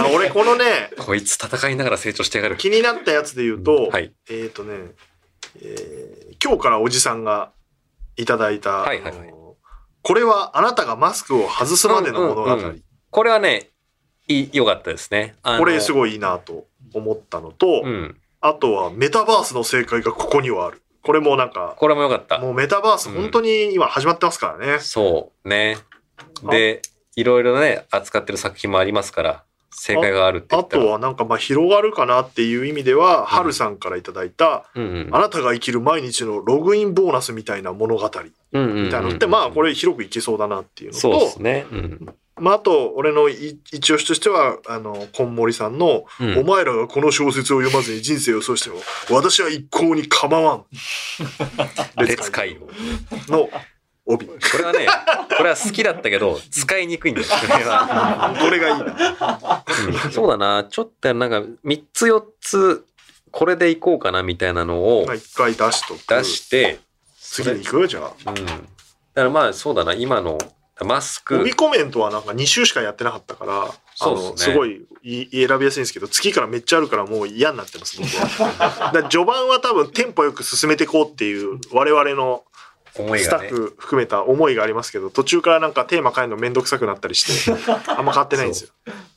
[0.00, 2.56] あ俺、このね、 こいつ戦いながら成長してやがる。
[2.56, 4.12] 気になったやつで言うと、はい。
[4.28, 4.92] えっ、とね、
[5.62, 7.50] えー今日からおじさんが
[8.16, 9.34] いただいた、はいはいはい
[10.00, 12.44] これはあなたがマスクを外すまでの物語。
[12.44, 13.70] うんうんうんこれはね、
[14.28, 15.34] いい、良かったですね。
[15.42, 18.16] これすごいいいなと思ったのと、うん。
[18.40, 20.82] あとはメタバースの正解がここにはある。
[21.02, 22.38] これもなんか、これも良かった。
[22.38, 24.78] もうメタバースうん本当に今始まってますからね。
[24.80, 25.78] そうね。
[26.50, 26.82] で、
[27.16, 30.82] いろいろね、扱ってる作品もありますから、正解があるって言あったら。
[30.82, 41.66] とはなんかまあ広がるかなっていう意味では、ハルさんからいただいた、うんうん、あなたが生きる毎日のログインボーナスみたいな物語みうんうんうんたいなのって、まあこれ広くいけそうだなっていうのそうでと、すね。
[41.70, 42.14] うん。
[42.40, 48.76] まああと俺のい一押しとしては、あの、こんもりさんの、うんお前らがこの小説を読まずに人生をそうしても、
[49.10, 50.64] 私は一向に構わん。
[52.04, 52.68] 列海を。
[53.28, 53.48] の
[54.08, 54.26] 帯。
[54.26, 54.86] ここれはね、
[55.36, 57.26] これは好きだったけど、使いにくいんだよ。
[57.28, 58.34] これは。
[58.50, 59.64] れがいいな。
[60.04, 60.64] うんそうだな。
[60.68, 62.84] ちょっとなんか、3つ4つ、
[63.30, 65.98] これでいこうかなみたいなのをまあ一回出しとく。
[66.06, 66.80] 出して、
[67.20, 67.88] 次に行く？
[67.88, 68.30] じゃあ。
[68.30, 68.34] うん。
[68.34, 68.60] だか
[69.14, 70.38] らまあそうだな、今の
[70.84, 71.40] マスク。
[71.40, 78.92] 帯コメントはなんか2週しかやってなかったから、あの、そうっすねすごいい選びやすいんですけど、月からめっちゃあるからもう嫌になってます、僕は。
[79.10, 82.44] 序盤は多分テンポよく進めていこうっていう我々の
[83.18, 83.48] スタッ思いがね。
[83.48, 87.52] フ含めた思いがありますけど、途中からなんかテーマ変えるのめんどくさくなったりして、
[87.96, 88.70] あんま変わってないんですよ。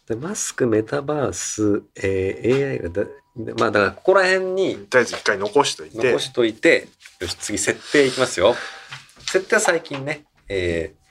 [0.07, 3.09] でマスク、メタバース、えー AI がだ、
[3.57, 6.87] まあだからここら辺にとりあえず一回残しといて残、しといて、
[7.19, 8.55] よし、次設定いきますよ。
[9.31, 11.01] 設定は最近ね、えー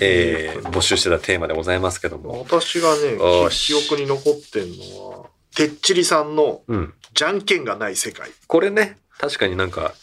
[0.00, 2.40] えー募集してたテーマでございますけども。
[2.48, 6.94] 私がねよ、し記憶に残ってんのは、てっちりさんのうん。
[7.14, 8.30] じゃんけんがない世界。
[8.48, 9.94] これね、確かになんか、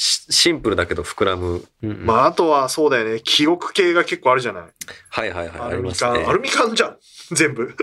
[0.00, 1.66] シシンプルだけど膨らむ。
[1.82, 4.62] うんうんまあ、あとはそうだよね、記憶系が結構あるじゃない。
[5.10, 6.24] はいはいはい、アあルミ缶、ね。
[6.24, 6.96] アルミ缶じゃん。
[7.32, 7.74] 全部。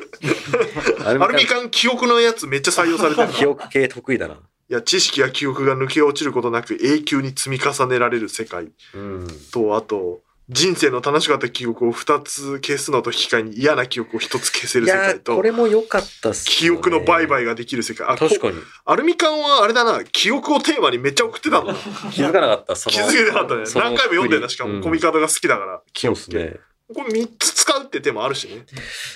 [1.04, 3.34] ア ルアルミ缶記憶のやつめっちゃ採用されてる。
[3.34, 4.36] 記憶系得意だな。
[4.36, 4.38] い
[4.70, 9.28] や、知識や記憶が抜け落ちることなく永久に積み重ねられる世界うん。
[9.52, 16.56] と、あと、人生の楽しかった記憶を2つ消すのと引き換えに嫌な記憶を1つ消せる世界とこ、れも良かったっす、ね。
[16.56, 18.08] 記憶の売買ができる世界。
[18.08, 18.54] あ、確かに。
[18.54, 21.80] こアルミ缶はあれだな、記憶をテーマにめっちゃ送ってたんだな。
[22.14, 22.76] 気づかなかった。
[22.76, 23.64] その気づけなかったね。
[23.74, 25.82] 何回も読んでんだ、しかも、うんコミカドが好きだから。
[25.96, 26.60] そうですね。
[26.94, 28.64] これ3つ使うって手もあるしね。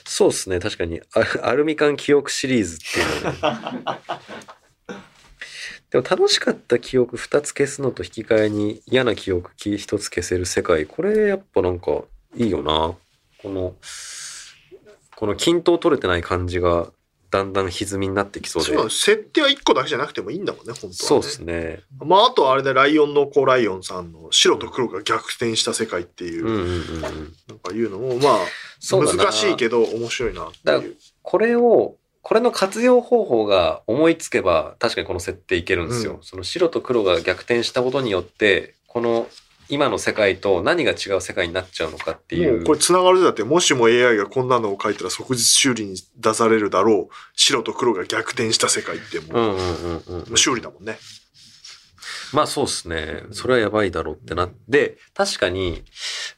[0.06, 0.60] そうですね。
[0.60, 1.02] 確かに。
[1.14, 4.00] アアルミ缶記憶シリーズっていうのね。
[5.92, 10.86] でも楽しかった記憶2つ消すのと引き換えに嫌な記憶1つ消せる世界。
[10.86, 12.04] これやっぱなんか
[12.36, 12.96] いいよな。
[13.42, 13.76] この、
[15.16, 16.92] この均等取れてない感じが
[17.32, 18.74] だんだん歪みになってきそうで。
[18.74, 20.94] そう設定は1個だけじゃなくてもいいんだもんね、本当は、ね。
[20.96, 21.82] そうですね。
[22.00, 27.02] まあ、あとはあれで、ライオンの子ライオンさんの白と黒が逆転した世界っていう、うんうんうんうん。
[27.02, 28.38] なんかいうのも、まあ、
[28.92, 30.96] 難しいけど面白いなってだいう。
[31.22, 36.16] これを、これの活用方法が思いつけば、確かにこの設定いけるんですよ。
[36.16, 39.28] うんその白と黒が逆転したことによって、この
[39.70, 42.58] 今の世界と何が違う世界になっちゃうのかっていう。
[42.58, 47.14] もうこれ繋がるだって、もしも AI がこんなのを書いたら即日修理に出されるだろう。
[47.36, 50.98] 白と黒が逆転した世界ってもう、うんうんうん修理だもんね。
[52.34, 53.24] まあそうですね。
[53.32, 55.84] それはやばいだろうってなって、確かに、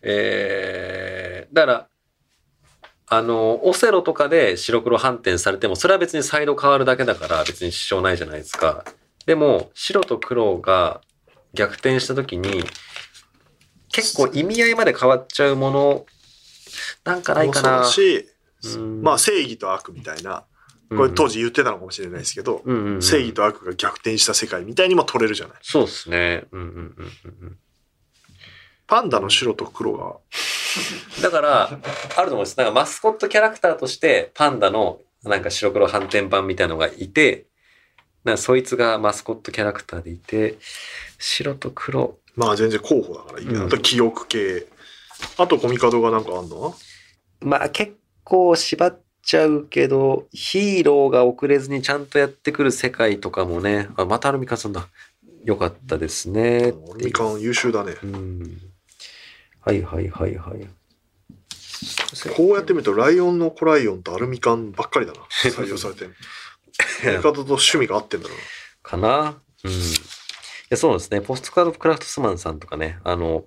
[0.01, 1.87] えー、だから、
[3.13, 8.85] あの、オセロとかで白黒反転されても、それは別にサイド変わるだけだから別に支障ないじゃないですか。
[9.25, 11.01] でも、白と黒が
[11.53, 12.63] 逆転した時に、
[13.91, 16.05] 結構意味合いまで変わっちゃうもの、
[17.03, 18.29] なんかないかなし、
[18.63, 20.45] うんまあ正義と悪みたいな、
[20.87, 25.57] これ当時言ってたのかもしれないですけど、うんうんうん正義と悪が逆転した世界みたいにも取れるじゃない。
[25.61, 26.45] そうですね。
[26.53, 26.91] うんうんうんうん
[27.41, 27.57] うん。
[28.91, 30.17] パンダの白と黒が、
[31.23, 32.57] だから、あると思うんです。
[32.57, 37.45] なんかマスコットキャラクターとして、パンダのなんか白黒反転版みたいなのがいて、
[38.25, 40.57] なんかそいつがマスコットキャラクターでいて、
[41.17, 42.17] 白と黒。
[42.35, 44.67] まあ全然候補だからいいけど、うん記憶系。
[45.37, 46.75] あとコミカドがなんかあんの？
[47.39, 54.89] まあ結構縛っちゃうけど、ヒーローが遅れずにちゃんとやってくる世界とかもね、あ、またアルミカさんだ。
[55.45, 56.73] よかったですね。
[56.91, 57.95] アルミカン優秀だね。
[58.03, 58.70] うん。
[59.61, 60.67] はいはいはいはい。
[62.35, 65.19] こうやって見ると、ライオンの子ライオンとアルミカンばっかりだな。
[65.29, 66.15] 採用されてる。
[67.03, 68.35] コミカドと趣味が合ってんだな。
[68.83, 69.41] かな？
[69.63, 69.71] うん。
[69.71, 69.75] い
[70.69, 71.21] や、そうですね。
[71.21, 73.45] ポストカードクラフトスマンさんとかね、あの、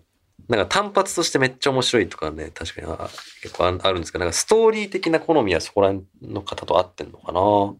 [0.48, 3.08] なんか単発としてめっちゃ面白いとかね、確かにあ
[3.42, 7.40] 結構ああるんですけど、なんかストーリー的な好みはそこら辺の方と合ってんのかな？
[7.40, 7.76] うん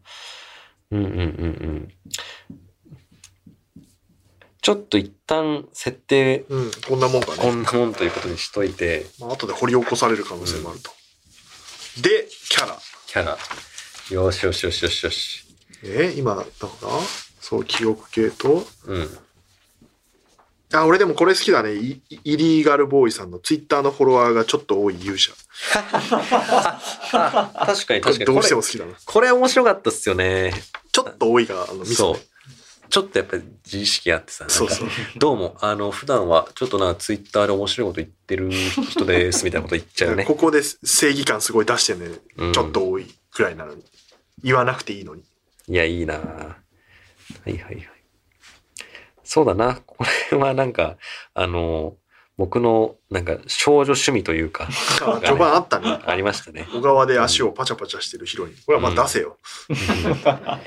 [0.90, 1.88] うんうんうん。
[4.64, 7.37] ちょっと一旦設定、うん、こんなもんかね。
[7.37, 10.90] こんなもんということにしといて、まあ後で掘り起こされる可能性もあると。
[12.00, 12.79] で、キャラ。
[13.07, 13.37] キャラ。
[14.11, 15.44] よしよしよしよしよし。
[15.83, 16.88] えー今、だから
[17.42, 18.66] そう、記憶系と？
[18.87, 19.18] うん。
[20.72, 21.74] あ、俺でもこれ好きだね。
[21.74, 25.35] イイリーガルボーイさんのツイッターのフォロワーがちょっと多い勇者。
[27.12, 28.18] あ、 確かに確かに。
[28.18, 28.94] これどうしても好きだな。
[29.05, 30.55] これ面白かったっすよね。
[30.90, 32.20] ちょっと多いが、あの、ミスそうね。。
[32.90, 34.88] ちょっとやっぱり自意識あってさ、そうそう。
[35.16, 40.25] どうも、あの、普段はちょっとな、ツイッターで面白いこと言ってる人です、みたいなこと言っちゃうね。
[40.25, 43.83] ここで正義感すごい出してんね、うんちょっと多いくらいなのに。
[44.42, 45.23] 言わなくていいのに。
[45.68, 46.57] いや、いいなは
[47.47, 47.88] いはいはい。
[49.25, 49.81] そうだな。
[49.87, 50.97] これはなんか、
[51.33, 51.97] あの、
[52.37, 54.68] 僕のなんか少女趣味というか、
[55.03, 56.01] あ 序盤あったね。
[56.05, 56.66] ありましたね。
[56.73, 58.55] 小川で足をパチャパチャしてるヒロイン。
[58.66, 59.38] これはまあ出せよ。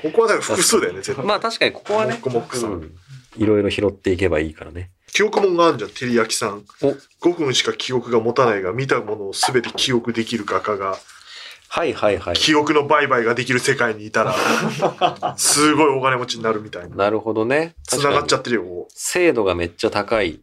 [0.02, 1.24] ここはだから複数だよね、絶対。
[1.24, 2.72] まあ確かにここはねモッ、クモックさん。
[2.72, 2.94] うん
[3.36, 4.90] いろいろ拾っていけばいいからね。
[5.12, 6.64] 記憶もんがあるじゃん、照り焼きさん。
[6.82, 6.96] お
[7.28, 10.98] 5分しか記憶が持たないが、見たものを全て記憶できる画家が、
[11.70, 12.34] はいはいはい。
[12.34, 14.34] 記憶の売買ができる世界にいたら、
[15.36, 16.96] すごいお金持ちになるみたいな。
[16.96, 17.74] なるほどね。
[17.84, 20.40] 繋がっちゃっってるよ、こ精度がめっちゃ高い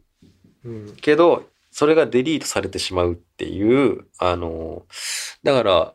[0.66, 0.68] う。
[0.68, 0.96] うん。
[0.96, 4.84] けど、それがデリートされてしまうっていう、あの、
[5.42, 5.94] だから、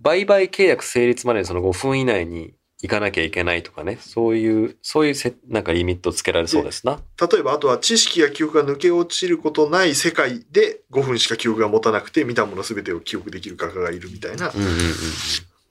[0.00, 7.00] 売買契約成立までにその5分以内に行かなきゃいけないとかね、そういう、そういうせなんかリミットをつけられそうですな。
[7.20, 14.74] 例えば、あとは知識や記憶が抜け落ちることない世界で5分しか記憶が持たなくて見たもの全てを記憶できる画家がいるみたいな、うんうんうん。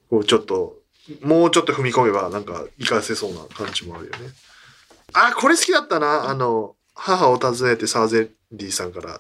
[0.10, 0.78] こうちょっと、
[1.22, 4.18] もうちょっと踏み込めばなんか活かせそうな感じもあるよね。
[5.14, 6.30] あ、これ好きだったな。
[6.30, 9.20] あの、母を訪ねてサーゼンディさんから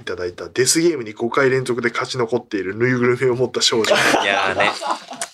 [0.00, 3.94] いただいたデスゲームに5回連続で勝ち残っているぬいぐるみを持った少女。
[3.94, 4.70] いやーね。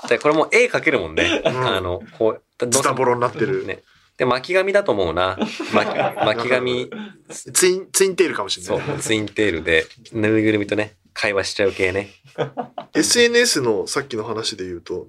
[0.08, 1.40] でこれもう絵描けるもんね。
[1.40, 3.64] んあの、こう、ズタボロになってる。
[3.66, 3.82] ね。
[4.16, 5.38] で、巻き髪だと思うな。
[5.72, 6.90] 巻き 巻き髪、
[7.30, 8.96] ツイン、ツインテールかもしれそない。
[8.96, 12.10] う、ツインテールで、ぬいぐるみとね、会話しちゃう系ね。
[12.94, 15.06] SNS のさっきの話で言うと、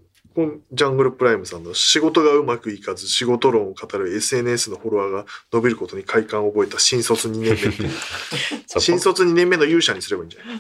[0.72, 7.90] ジャングルプライムさんの仕事がうまくいかず仕事論を語る SNS のフォロワーが伸びることに快感を覚えた新卒2年目
[8.80, 10.60] 新卒2年目の勇者にすればいいんじゃない？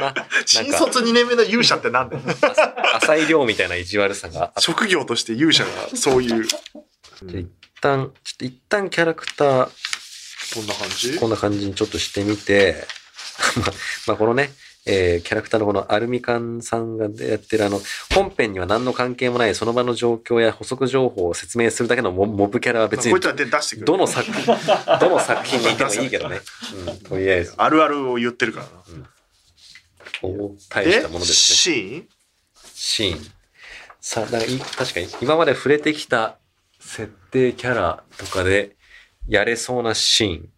[0.00, 0.14] な、
[0.46, 2.22] 新卒2年目の勇者ってなんだよ。
[2.94, 4.52] 浅い量みたいな意地悪さが。
[4.58, 6.46] 職業として勇者がそういう。
[7.40, 7.48] 一
[7.82, 9.68] 旦、ちょっと一旦キャラクター、
[10.54, 11.18] こんな感じ？
[11.18, 12.86] こんな感じにちょっとしてみて、
[13.60, 13.72] まあ、
[14.08, 14.50] まあこのね、
[14.86, 17.80] えーキャラクターのこのアルミカンさんがやってるあの、
[18.14, 23.86] 本編には何の関係もないその場の状況や補足情報を説明するだけのモモブキャラは別にこいつは出してくる。
[23.86, 24.28] どの作、
[25.00, 26.40] どの作品にいてもいいけどね。
[26.88, 28.70] うん、とりあえず、あるあるを言ってるからな。
[30.20, 31.34] こう大したものですね。
[31.34, 32.08] シーン
[32.74, 33.18] シーン。
[34.00, 36.38] さあ、確かに今まで触れてきた
[36.78, 38.76] 設定キャラとかで
[39.28, 40.48] やれそうなシーン。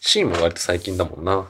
[0.00, 1.48] シーンも割と最近だもんな。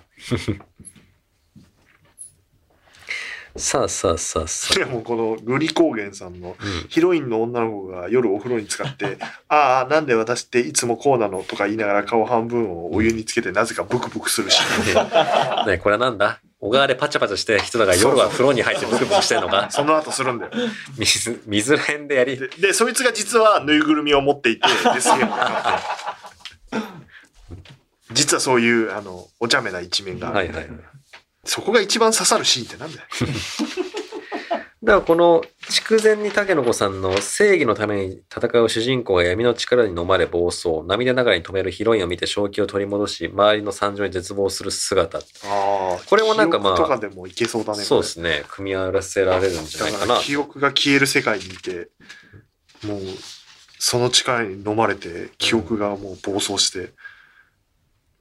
[3.59, 4.79] さあさあさあさあ。
[4.79, 14.61] でもこのグリコーゲンさんのうんヒロインの女の子が夜お風呂に使って、 ああ、なんで私っていつもこうなのとか言いながら顔半分をお湯につけてなぜかブクブクするし。
[15.67, 16.41] ねこれはなんだ？
[16.59, 19.69] 小川でパチャパチャして人だから夜は風呂に入ってブクブクしてんのか？
[19.73, 20.53] その後するんだよ。
[20.99, 22.39] 水、水らへんでやり。
[22.39, 26.87] で、でそいつが実はぬいぐるみを持っていて、デスゲームを買って。
[28.13, 30.37] 実はそういう、あの、お茶目な一面がある。
[30.37, 30.69] はいはいはい。
[31.47, 33.07] そこが一番刺さるシーンってなんだよ。
[34.87, 45.19] だからこの筑前に竹の子さんの正義のために戦う主人公が闇の力に飲まれ暴走、涙ながらに止めるヒロインを見て正気を取り戻し、周りの惨状に絶望する姿。
[45.19, 45.99] ああ。
[46.07, 47.83] これもなんかまあ記憶とかでもいけそうだね。
[47.83, 48.45] そうですね。
[48.49, 50.19] 組み合わせられるんじゃないかな。
[50.21, 51.89] 記憶が消える世界にいて、
[52.85, 53.01] もう、
[53.81, 56.91] その力に飲まれて、記憶がもう暴走して、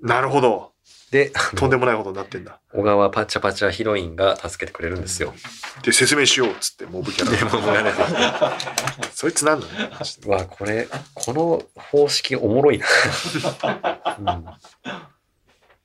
[0.02, 0.72] なるほど。
[1.16, 2.60] で、とんでもないことになってんだ。
[2.74, 5.34] 小川パチャパチャヒロインが助けてくれるんですよ。
[5.82, 7.32] で、説明しようっつって、モブキャラ。
[7.38, 7.98] でももうやれて
[9.14, 9.90] そいつなんだね。
[10.26, 12.86] うわ、これ、この方式おもろいな。
[14.20, 14.46] うん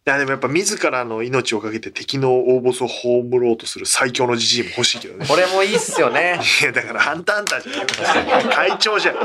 [0.07, 5.27] いや、でもやっぱ自らの命をかけて敵の大ボスを葬ろうとする最強のじじいも欲しいけどね。
[5.29, 6.40] これもいいっすよね。
[6.62, 8.51] いや、だから、ハンターハンターじゃないよ。
[8.51, 9.14] 会長じゃん。
[9.14, 9.21] ね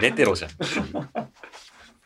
[0.00, 0.50] ネテロじゃん。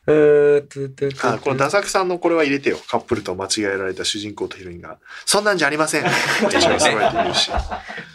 [0.05, 2.79] あ、このダサクさんのこれは入れてよ。
[2.89, 6.03] カップルと間違えられた主人公とヒロインが、そんなんじゃありません。
[6.03, 6.05] っ
[6.51, 7.51] て一緒に揃えて言うし。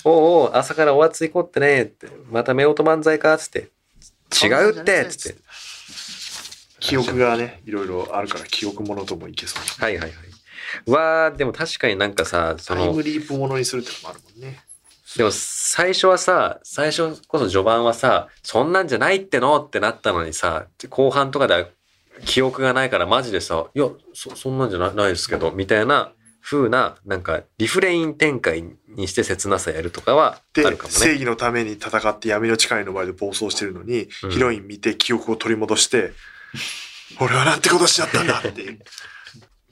[0.03, 3.69] おうおう、朝からお熱いこってねって、また夫婦漫才かっつって。
[4.43, 5.39] 違うってっつって。
[6.79, 9.81] 記憶がね、いろいろあるから記憶ものともいけそう。
[9.81, 10.17] はいはいはい。
[10.85, 14.59] うわー、でも確かになんかさ、そのタイム、リープものにするってのもあるもんね。
[15.15, 21.65] でも最初はさ、最初こそ序盤はさ、そんなんじゃないってのってなったのにさ、後半とかでは
[22.25, 30.95] 記憶がないからマジでさ、いや、そそんなんじゃなないですけど、みたいな風な、なんかリフレイン展開にして切なさやるとかはあで、るかもね。
[30.99, 36.13] 正義のために戦って闇の力の前で暴走してるのに、うんヒロイン見て記憶を取り戻して、
[37.19, 38.79] 俺はなんてことしちゃったんだっていう。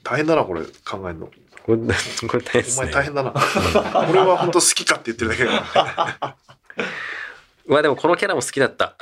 [0.02, 1.26] 大変だな、これ考えるの。
[1.64, 1.78] これ、
[2.28, 2.82] これ大変ですね。
[2.82, 3.32] お前大変だな。
[4.08, 6.36] 俺は本当好きかって言ってるだけだから。
[7.66, 8.96] うわ、でもこのキャラも好きだった。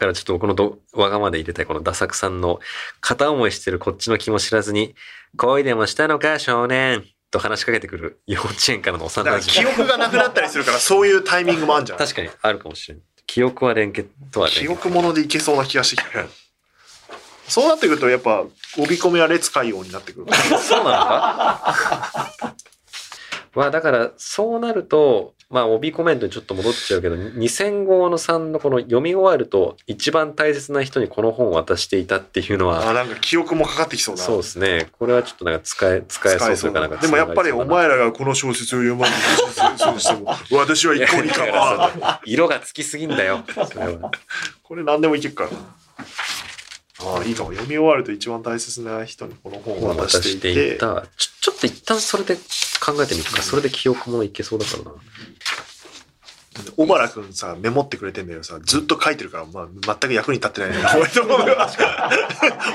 [0.00, 2.58] からちょっとこのどわがまで入れたいこのダサクさんの
[3.00, 4.96] 片思いしてるこっちの気も知らずに、
[5.36, 9.70] 恋でもしたのか少年と話しかけてくる幼稚園からの幼馴染。
[9.70, 12.06] 憶がなくなったりするから、そういうタイミングもあるんじゃない？
[12.08, 13.04] 確かにあるかもしれない。
[13.26, 14.72] 記憶は連結とは連記結。
[14.72, 16.24] 憶ものでいけそうな気がしてきた。
[17.46, 18.42] そうなってくると、やっぱ、
[18.78, 20.26] 帯込めは列海王になってくる。
[20.58, 22.54] そうなのか？
[23.54, 34.22] まあだからそうなると、まあ帯コメントにちょっと戻っちゃうけど、2000号の3のこの読み終わると一番大切な人にこの本を渡していたっていうのは、あ、なんか記憶もかかってきそうだ。
[34.22, 34.88] そうですね。
[34.96, 39.10] これはちょっとなんか使え、使えそうというかなんかでもやっぱりお前らがこの小説を読まない
[39.76, 43.42] としても、私は一向に構わ色がつきすぎんだよ。
[44.62, 45.56] これ何でもいけるからな。
[47.02, 47.50] ああ、いいかも。
[47.50, 51.06] 読み終わると一番大切な人にこの本を渡渡ししてていて、いた。
[51.16, 53.42] ちょ、ちょっと一旦それで考えてみるか。
[53.42, 54.92] それで記憶もいけそうだからな。
[56.76, 60.76] 小原くんさ、メモってくれてんだけどさ、ずっと書いてるから、まあ、全く役に立ってないね。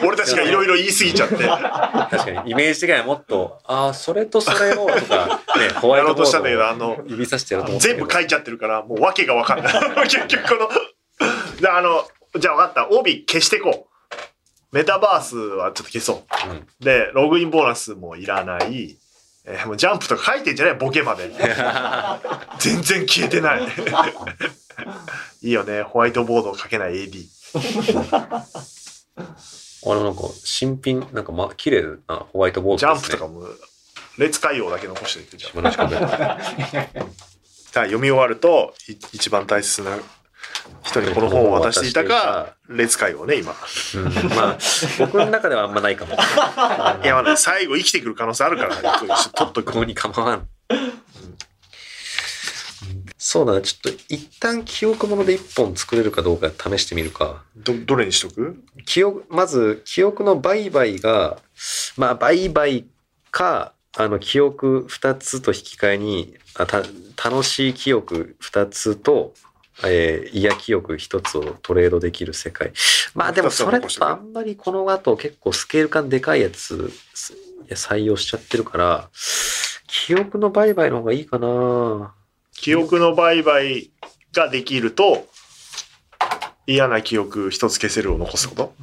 [0.03, 9.73] 俺たちがいろいろ言い過ぎちゃって、や確かに、イメージ的にはもっと、ああ、それとそれを、とか、ね、 ホワイろうとトボしたんだけど、ーあのドを、指さしてやると思ったけど全部書いちゃってるから、もう訳がわかんない。
[10.07, 10.69] 結局こ
[11.19, 12.07] の、であの、
[12.39, 12.89] じゃあ分かった。
[12.89, 13.94] 帯消してこう。
[14.75, 16.49] メタバースはちょっと消そう。
[16.49, 18.97] うんで、ログインボーナスもいらない。
[19.45, 20.75] えーもうジャンプとか書いてんじゃない？
[20.75, 21.29] ボケまで。
[22.59, 23.61] 全然消えてない。
[25.41, 25.81] いいよね。
[25.83, 27.25] ホワイトボードを書けない AD。
[29.87, 32.93] あの、なんか、新品、なんか、ま、綺麗なホワイトボードね。
[32.93, 33.47] ャンプとかも、
[34.17, 35.51] 列海洋だけ残しておいてじゃん。
[37.73, 39.97] 読み終わると、い一番大切な
[40.83, 43.53] 人にこの本を渡していたか、列海洋ね、今。
[43.95, 44.57] うん、まあ、
[44.99, 46.13] 僕の中ではあんまないかも。
[47.03, 49.65] いや、まだ最後生きてくる可能性あるから、一個一緒取っとく。
[49.65, 50.47] ここに構わん。
[53.17, 53.61] そうだね。
[53.63, 57.43] ちょっと一旦記憶物で一本作れるかどうか試してみるか。
[57.55, 58.63] ど、どれにしとく？
[58.85, 61.39] 記憶、まず記憶の売買が、
[61.97, 62.85] まあ売買
[63.31, 66.83] か、あの記憶二つと引き換えに、あた
[67.17, 69.33] 楽しい記憶二つと、
[69.83, 72.71] えー、嫌記憶一つをトレードできる世界。
[73.13, 76.91] まあでもそれだとあんまりこの後結構スケール感でかいやつ
[77.69, 79.09] 採用しちゃってるから、
[79.87, 82.13] 記憶の売買の方がいいかな
[82.53, 83.91] 記憶の売買
[84.33, 85.27] ができると、
[86.67, 88.73] 嫌な記憶一つ消せるを残すこと？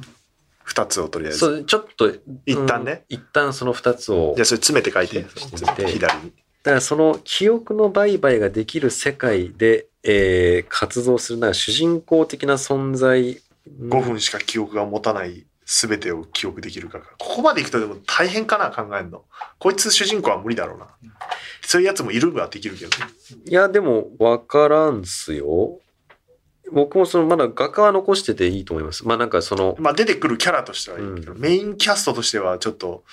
[0.63, 1.39] 二つをとりあえず。
[1.39, 2.11] そう、ちょっと、
[2.45, 5.23] 一旦ねうん一旦その二つをじゃあそれ詰めて書いて。
[5.23, 6.31] て左に。
[6.63, 13.41] だからその記憶の売買ができる世界で、えー活動するなら主人公的な存在。
[13.79, 17.05] 5分しか記憶が持たない全てを記憶できるかが。
[17.17, 19.23] ここまでいくとでも大変かな、考えるの。
[19.59, 20.87] こいつ主人公は無理だろうな。
[21.61, 22.91] そういうやつもいるはできるけど。
[23.47, 25.79] いや、でもわからんすよ。
[26.71, 29.07] 僕もそのまだ画家は残してていいと思います。
[29.07, 33.03] まあなんかその、まあ出てくるキャラとしてはいいけど、うんメインキャストとしてはちょっと、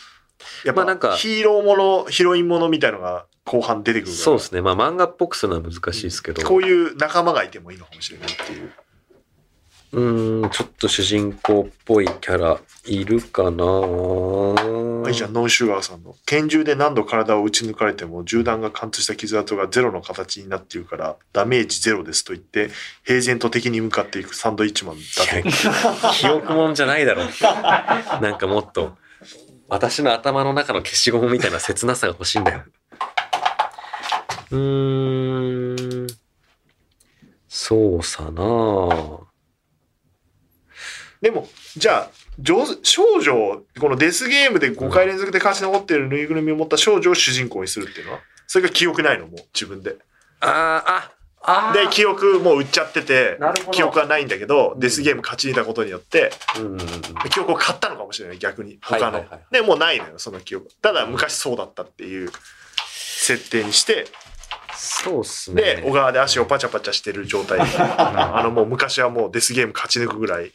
[0.64, 4.12] やっまあなんかぱヒーローもの、ヒロインものみたいのが後半出てくる。
[4.12, 4.61] そうですね。
[4.61, 6.42] まあ漫画っぽくするのは難しいですけど。
[6.42, 8.72] こういう仲間がいてもいいのかもしれないっていう。
[9.92, 16.14] うーん、ちょっと主人公っぽいキャラいるかなまあいいじゃん、ノンシュガーさんの。
[16.26, 22.70] 拳銃で何度体を撃ち抜かれても、銃弾が貫通した傷跡がゼロの形になっているから、ダメージゼロですと言って、
[23.03, 25.01] 平然と敵に向かっていくサンドイッチマンだ
[26.03, 26.12] と。
[26.14, 27.24] 記憶もんじゃないだろ。
[28.20, 28.96] なんかもっと、
[29.66, 32.62] 私の頭の中の消しゴムみたいな切なさが欲しいんだよ。
[34.51, 36.07] うーん。
[37.48, 39.20] そうさなあ
[41.20, 49.26] でも、じゃあ、上手少女を、このデスゲームで5回連続で勝ち残っているぬいぐるみを持った少女を主人公にするっていうのは、それが記憶ないの？
[49.26, 49.96] もう自分で。
[50.40, 56.78] あーあ、あで、記憶もう売っちゃっててなるほ、ど記憶はないんだけど、んデスゲーム勝ち抜いたことによって、うん
[57.30, 58.78] 記憶を買ったのかもしれない、逆に。
[58.80, 59.05] 他の。
[59.05, 60.68] はいはいはいで、もうないのよ、その記憶。
[60.80, 62.30] ただ、昔そうだったっていう
[62.86, 64.07] 設定にして、
[64.81, 65.62] そうっすね。
[65.62, 70.53] で、小川で足をパチャパチャしてる状態で、 あの、もう昔はもうデスゲーム勝ち抜くぐらい、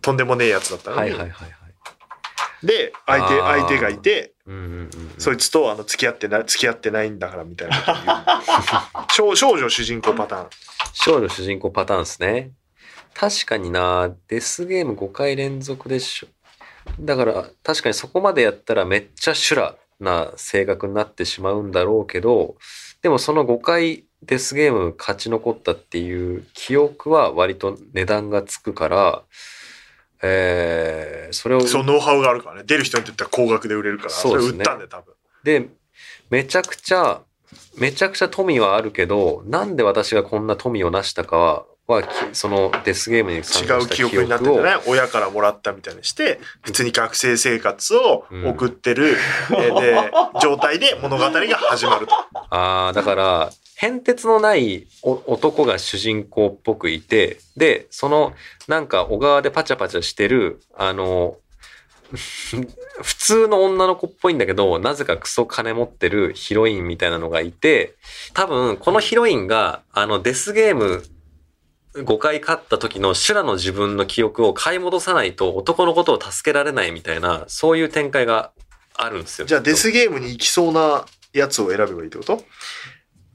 [0.00, 2.66] とんでもねえやつだったのに、はいはいはいはい。
[2.66, 4.90] で、相手、相手がいて、うんうんうん。
[5.18, 8.42] そいつとあの付き合ってない、付き合ってないんだからみたいな
[9.12, 10.50] 少女主人公パターン。
[10.94, 12.52] 少女主人公パターンですね。
[13.12, 16.28] 確かにな、デスゲーム5回連続でしょ。
[16.98, 22.56] だから、確かにそこまでやったらめっちゃ修羅な性格になってしまうんだろうけど、
[23.02, 29.22] でもその5回デスゲーム勝ち残ったっていう記憶は割と値段がつくから、
[30.22, 32.64] えー、それを、そう、ノウハウがあるからね。
[32.66, 35.14] 出る人にとっては高額で売れるから、それそうですね売ったんだよ、多分。
[35.44, 35.68] で、
[36.30, 37.22] めちゃくちゃ、
[37.78, 44.82] めちゃくちゃ富はあるけど、なんで私がこんな富を成したかは、はきそのデスゲームに参違加した記う記憶になってん憶をじゃない？
[44.86, 49.16] 親からもらったみたいにして、普通に学生生活を送ってる、
[49.56, 50.10] えーで、
[50.42, 52.14] 状態で物語が始まると。
[52.50, 58.34] ああ、だから、変哲のないお男が主人公っぽくいて、で、その、
[58.66, 61.36] なんか小川でパチャパチャしてる、あの、
[63.02, 67.94] 普通の女の子っぽいんだけど、なぜかクソ金持ってるヒロインみたいなのがいて、
[68.34, 71.04] 多分、このヒロインが、あの、デスゲーム
[71.94, 78.52] 5回勝った時の修羅の自分の記憶を買い戻さないと男のことを助けられないみたいな、そういう展開が
[78.94, 79.46] あるんですよ。
[79.46, 82.42] じゃあデスゲームに行きそうなやつを選べばいいってこと？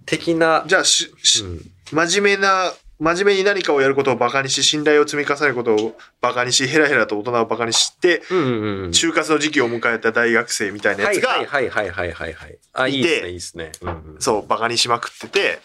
[0.06, 8.90] 的な、じゃあし、しうん真面目な真面目に何かをやることをバカにし、信頼を積み重ねることをバカにし、ヘラヘラと大人をバカにして、うんうんうん。
[8.92, 12.58] 就活の時期を迎えた大学生みたいなやつが、はいはいはいはいはいはい。
[12.74, 13.72] あ、いいですね、いいですね。
[13.82, 15.60] うんうん、そう、バカにしまくってて、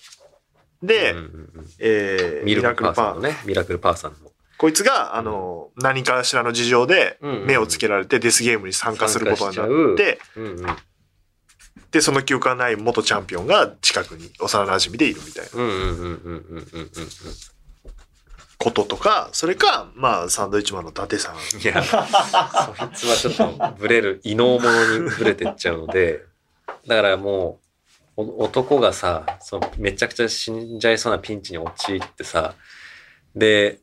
[0.82, 1.26] で、うんうんう
[1.60, 4.18] んえーミルクパーさんパーのね、ミラクルパーさんの。
[4.58, 9.66] こいつが、あの、何かしらの事情で目をつけられてデスゲームに参加することになっ
[9.96, 10.76] て、うんうん。
[11.92, 15.50] で、その記憶がない元チャンピオンが近くに幼馴染でいるみたいな
[18.58, 21.34] こととか、それか、まあ、サンドイッチマンの伊達さん。
[21.34, 21.40] うん。
[21.60, 26.24] いや、そいつはちょっとブレる、異能者にブレてっちゃうので、
[26.86, 27.67] だからもう、お
[28.18, 32.54] 男がさ、そのめちゃくちゃ死んじゃいそうなピンチに陥ってさ、
[33.36, 33.78] で、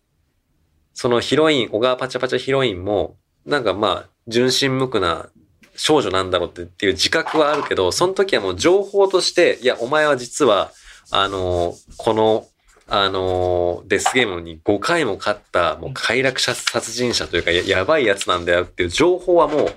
[0.93, 3.15] そのヒロイン、小川パチャパチャヒロインも、
[3.45, 5.29] なんかまあ、純真無垢な
[5.75, 10.71] 少女なんだろうってっていう自覚はあるけど、その時はもう情報として、いや、お前は実は、
[11.11, 12.45] あの、この、
[12.87, 19.67] あの、デスゲームに5回も勝った、もう快楽殺人者というか、やばいやつなんだよっていう情報はもう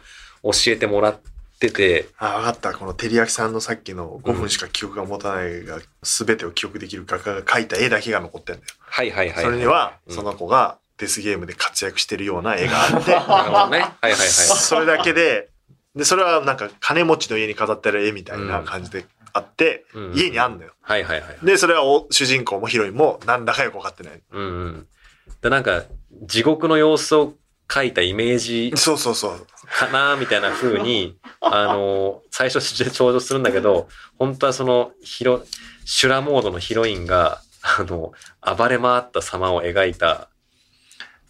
[0.42, 1.28] 教えてもらって
[1.58, 2.72] て、あ、わかった。
[2.74, 8.66] この照り焼きさんのさっきの5分しか記憶が持たないが、全てを記憶できる画家が描いた絵だけが残ってんだよ。
[8.80, 9.44] はいはいはい。
[9.44, 13.78] それには、うんその子がデスゲームで活躍してるような絵があって、なるほどね。
[13.78, 14.18] はいはいはい。
[14.18, 15.48] それだけで、
[15.94, 20.72] で、それはなんか金持ちの家に飾ってる絵みたいな感じであって、うん家にあんのよ。
[20.80, 21.46] はいはいはい。
[21.46, 24.20] で、それはお主人公もヒロインもなんだかよくわかってない。
[24.32, 24.86] うんうん。
[25.40, 25.84] で、なんか、
[26.22, 27.34] 地獄の様子を
[27.68, 29.46] 描いたイメージそうそうそう。
[29.78, 33.88] かなみたいな風に、 あの、最初登場するんだけど、
[34.18, 35.44] 本当はその、ヒロ、
[35.84, 38.12] 修羅モードのヒロインが、あの、
[38.56, 40.30] 暴れ回った様を描いた、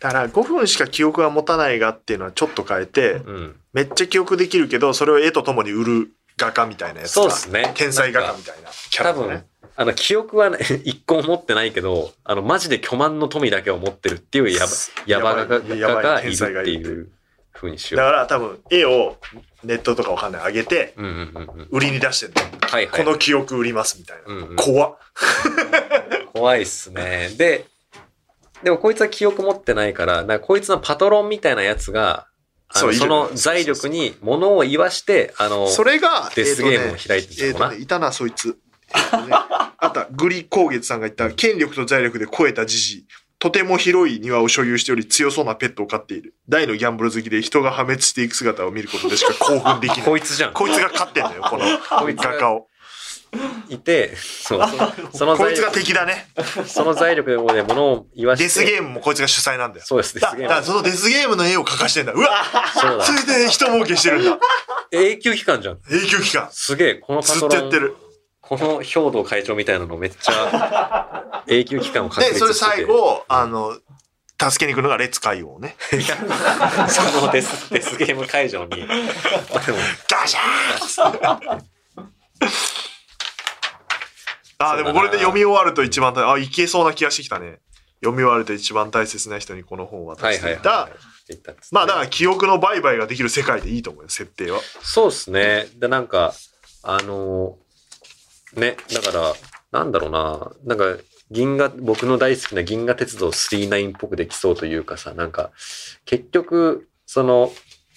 [0.01, 3.61] だから5分しか記憶が持たないがっていうのはちょっと変えて、うん。
[3.72, 7.22] めっちゃ記憶できるけど、それを絵とともに売る画家みたいなやつが。
[7.22, 7.72] そうですね。
[7.74, 9.45] 天才画家みたいなキャラ多分
[9.81, 14.72] あの、記憶はね、 一個も持ってないけど、あの、マジで巨万の富だけを持ってるっていうやば、
[15.07, 17.09] やばががいるるっていう
[17.55, 18.11] 風にしよだう。
[18.11, 19.18] から多分絵を
[19.62, 20.95] ネットとかわかんない上げて。
[21.70, 22.68] 売りに出してるの。
[22.68, 23.05] はいはい。
[23.05, 24.22] この記憶売りますみたいな。
[24.26, 24.99] うんうん怖っ。
[26.35, 27.31] 怖いっすね。
[27.37, 27.64] で、
[28.64, 32.26] でもこいつは記憶持ってないから、かこいつのパトロンみたいなやつが、
[32.68, 37.70] あそその財力に物を言わして、あの、それが、デスゲームを開いてえっ、たのかな。
[37.70, 38.59] とね、いたな、そいつ。
[38.95, 43.07] えっとね、あった、グリ光月さんが言った、権力と財力で超えたじじい。
[43.39, 46.34] とても広い庭を所有しており強そうなペットを飼っている。
[46.49, 50.03] 大のギャンブル好きで人が破滅していく姿を見ることでしか興奮できない。
[50.07, 50.53] こいつじゃん。
[50.53, 51.64] こいつが飼ってんだよ、この
[52.16, 52.66] 画家を。
[53.68, 54.66] いて、そう、
[55.12, 56.28] そその財こいつが力、敵だね。
[56.66, 58.45] その財力で物を言わして。
[58.45, 59.84] デスゲームもこいつが主催なんだよ。
[59.86, 60.49] そうです、デだスゲーム。
[60.49, 62.12] だからそのデスゲームの絵を描かしてんだ。
[62.12, 63.12] うわそうだそ。
[63.12, 64.39] れで人儲けしてるんだ。
[64.91, 65.78] 永久期間じゃん。
[65.91, 66.49] 永久期間。
[66.51, 67.95] すげえ、このパずっとやってる。
[68.49, 72.55] この兵道会長みたいなのめっちゃ 永久期間を確で、立してて。
[72.55, 73.76] それ最後、あの、
[74.40, 75.76] 助けに行くのがレッツ海王ね。
[75.92, 76.16] いや
[76.88, 78.86] そのデス、 デスゲーム会場に。
[78.88, 81.68] ガシャーン
[84.57, 87.59] あ、でもこれで読み終わると一番大、あ、いけそうな気がしてきたね。
[88.01, 90.88] 読み終わると一番大切な人にこの本を渡していた。
[91.70, 94.61] まあだから記憶の売買ができる世界でいいと思うよ、設定は。
[94.82, 95.68] そうですね。
[95.74, 96.32] で、なんか、
[96.82, 97.68] あのー
[98.55, 99.34] ね、だから、
[99.72, 105.51] なんだろうな、なんか、銀河、僕の大好きな銀河鉄道39っぽくできそうというかさ、なんか、
[106.07, 107.53] 結局、その、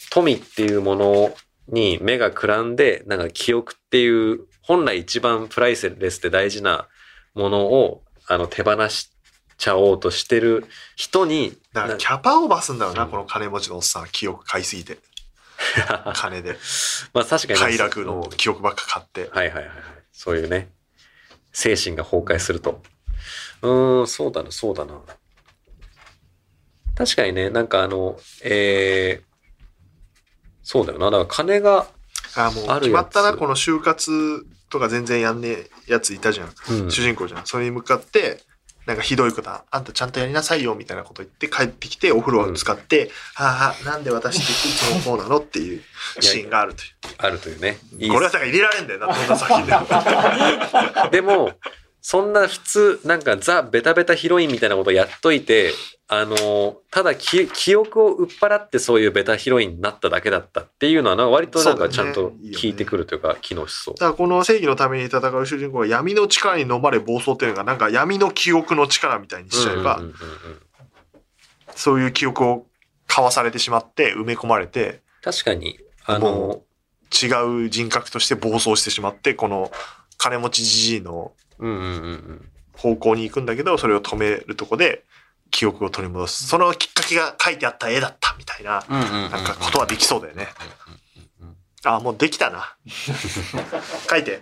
[0.10, 1.36] 富っていうもの
[1.70, 6.88] に目がくらんで、なんか記憶っていう、本来一番プライスレスで大事な
[7.34, 9.12] ものを、あの、手放し
[9.58, 14.08] ちゃおうとしてる人に、だからなキャパオーバーすんだよな、うんこの金持ちのおっさん。
[14.12, 14.98] 記憶買いすぎて。
[16.16, 16.58] 金で。
[17.14, 17.60] まあ確かに。
[17.60, 19.30] 快楽の記憶ばっか買って。
[19.32, 19.78] はいはいはいはい。
[20.12, 20.70] そういうね、
[21.54, 22.82] 精神が崩壊すると。
[23.62, 25.02] うーん、そうだな、そうだな。
[26.96, 29.32] 確かにね、なんかあの、えー、
[30.64, 31.06] そうだよな。
[31.06, 31.88] だから金が、
[32.36, 36.50] あ、もう決まったな、この就活とか全然やんねえやついたじゃん。
[36.84, 37.46] うん、主人公じゃん。
[37.46, 38.42] それに向かって、
[38.86, 45.82] なんかひどいこと、あんたちゃんとやりなさいよ、みたいなこと言って帰ってきて、お風呂を使って、はあ、なんで私っていつもこうなのっていう
[46.20, 46.86] シーンがあるとい
[47.20, 47.78] あるというね。
[48.00, 48.14] いいう。
[48.14, 49.88] これはだから入れられんだよな、どんな作品でも。
[51.12, 51.52] でも、
[52.02, 55.74] そんな普通、なんかザ・ベタベタヒロインみたいなことやっといて、
[56.08, 63.94] あの、ただき記憶を売っ払ってそういうベタヒロインになっただけだったっていうのはな、割となんかちゃんとそうだねいてくるというか、機能しそう。
[63.94, 70.02] だからこの正義のために戦う主人公が闇の力に飲まれ暴走っていうのがなんか闇の記憶の力みたいにしちゃえば、
[71.76, 72.68] そういう記憶を
[73.08, 76.64] 交わされてしまって埋め込まれて確かに、あも
[77.22, 79.72] の、違う人格として暴走してしまってこの
[80.18, 81.32] 金持ちじじいの。
[82.74, 85.04] 方向に行くんだけど、それを止めるとこで
[85.52, 86.48] 記憶を取り戻す。
[86.48, 90.48] そのきっかけが書いてあった絵だったみたいな、なんかことはできそうだよね。
[91.84, 92.76] あ、もうできたな。
[94.10, 94.42] 書いて。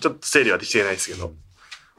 [0.00, 1.32] ちょっと整理はできてないですけど。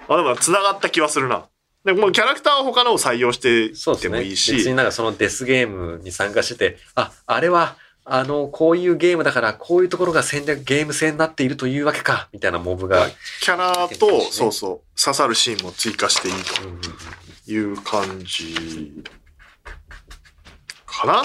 [0.08, 1.46] あ、でも繋がった気はするな。
[1.84, 4.18] でもうキャラクターは他のを採用してそうですね。
[4.18, 4.56] いってもいいし。
[4.56, 13.10] 別になんかそのデスゲームに参加してて、あ、あれは、あの、こういうゲームだから、こういうところが戦略、ゲーム性になっているというわけか、みたいなモブが。
[13.42, 16.34] キャラと、そうそう、刺さるシーンも追加していい
[17.46, 19.04] という感じ
[20.86, 21.24] かな？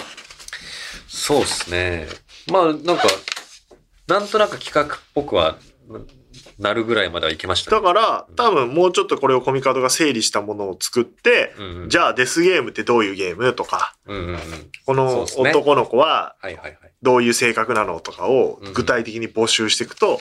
[1.06, 2.08] そうですね。
[2.50, 3.02] まあ、なんか、
[4.06, 5.58] なんとなく企画っぽくは
[6.60, 7.76] ななるぐらいまではいけましたね。
[7.78, 14.38] だから、多分もうちょっとこれをコミカドが整理したものを作って、うんうん、じゃあデスゲームってどういうゲームとか、うんうんうん。
[14.86, 16.36] この男の子は。
[17.02, 20.20] どういう性格なのとかをうん具体的に募集していくと、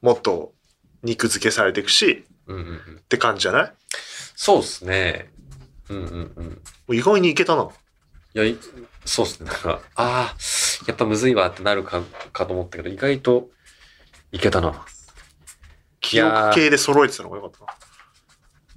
[0.00, 0.52] もっと
[1.02, 2.76] 肉付けされていくし、うんうんうん。
[3.00, 3.72] って感じじゃない？
[4.36, 5.30] そうですね。
[5.88, 6.96] うんうんうん。
[6.96, 7.68] 意外にいけたな。
[8.34, 8.56] いや、い
[9.04, 9.50] そうですね。
[9.50, 10.36] なんか、ああ、
[10.86, 12.02] やっぱむずいわってなるか、
[12.32, 13.50] かと思ったけど、意外と
[14.30, 14.86] いけたな。
[16.02, 17.72] 記憶系で揃えてたのがよかったな。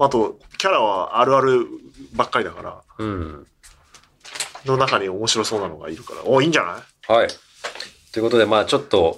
[0.06, 1.68] あと、キャラはあるある
[2.14, 3.48] ばっかりだから、うん。
[4.66, 7.12] の中に面白そうなのがいるから、お、いいんじゃない？
[7.12, 7.28] はい。
[8.12, 9.16] ということで、まあちょっと、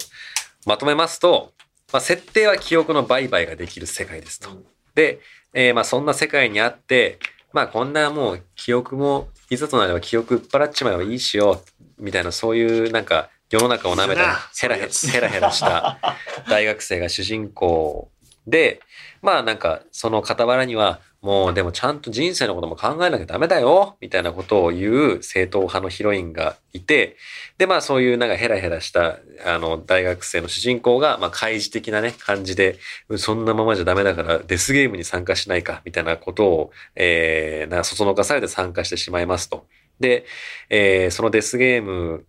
[0.66, 1.52] まとめますと、
[1.92, 4.50] まあ設定は記憶の売買ができる世界ですと。
[4.94, 5.20] で、
[5.54, 7.18] えーまあそんな世界にあって、
[7.52, 11.62] まあこんなもう記憶も、いざとなれば記憶売っ払っちまえばいいしよ、
[11.98, 15.98] みたいなそういうなんか世の中を舐めたヘラヘラ、ヘラヘラした
[16.50, 18.10] 大学生が主人公
[18.46, 18.80] で、
[19.22, 27.16] まあなんかその傍らには、もうでもちゃんと人生のことも考えなきゃダメだよ、みたいなことを言う正統派のヒロインがいて、
[27.56, 32.78] でまあそういうなんかヘラヘラしたあの大学生の主人公が、まあ開示的なね感じで、
[33.16, 39.66] そんなままじゃダメだからデスゲームに参加しないか、みたいなことを、えー、なそそのかされて参加してしまいますと。
[40.00, 40.26] で、
[40.68, 42.26] えーそのデスゲーム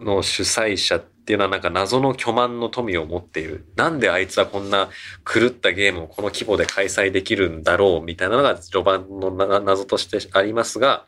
[0.00, 3.66] の主催者っていうのはなんか謎の巨万の富を持っている。
[3.76, 4.88] なんであいつはこんな
[5.24, 11.06] 狂ったゲームをこの規模で開催できるんだろうみたいなのが序盤の謎としてありますが、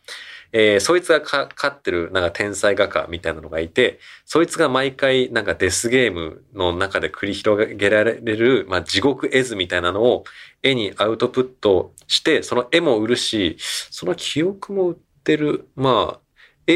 [0.53, 10.25] えーそいつがか飼ってるなんか天才画家みたいなのがいて、そいつが毎回なんかデスゲームの中で繰り広げられる、まあ、地獄絵図みたいなのを
[10.63, 13.57] 絵にアウトプットして、その絵も売るし、
[13.91, 16.21] その記憶も売ってる、まあ、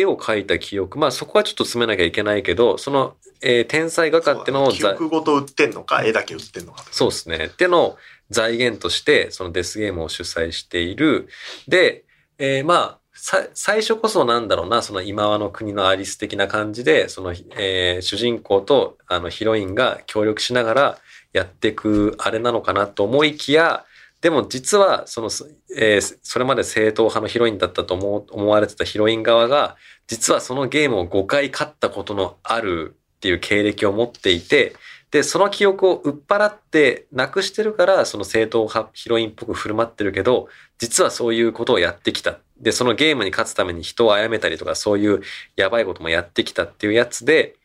[0.01, 6.84] 絵を描いた記憶、まあそこはちょっと詰めなきゃいけないけど、その、えー天才画家ってのをざ記憶ごと売ってんのか、絵だけ売ってんのか。
[6.90, 7.47] そうですね。
[7.47, 7.99] ってのを
[8.30, 11.28] 財源として、そのデスゲームを主催している。
[11.68, 12.05] で、
[12.38, 20.99] えーまあ、さ最初こそなんだろうな、その今和の国のアリス的な感じで、その、えー主人公とあのヒロインが協力しながら
[21.32, 23.84] やっていくあれなのかなと思いきや、
[24.25, 25.29] でも実はその、
[25.77, 34.77] えーそれまで正統派のヒロインだったと思思われてたヒロイン側が、実はそのゲームを5回勝ったことのあるっていう経歴を持っていて、
[35.11, 40.49] で、その記憶を売っ払ってなくしてるから、その正統派ヒロインっぽく振る舞ってるけど、
[40.79, 42.39] 実はそういうことをやってきた。
[42.59, 45.20] で、そのゲームに勝つために人を殺めたりとか、そういう
[45.55, 47.57] やばいこともやってきたっていうやつで、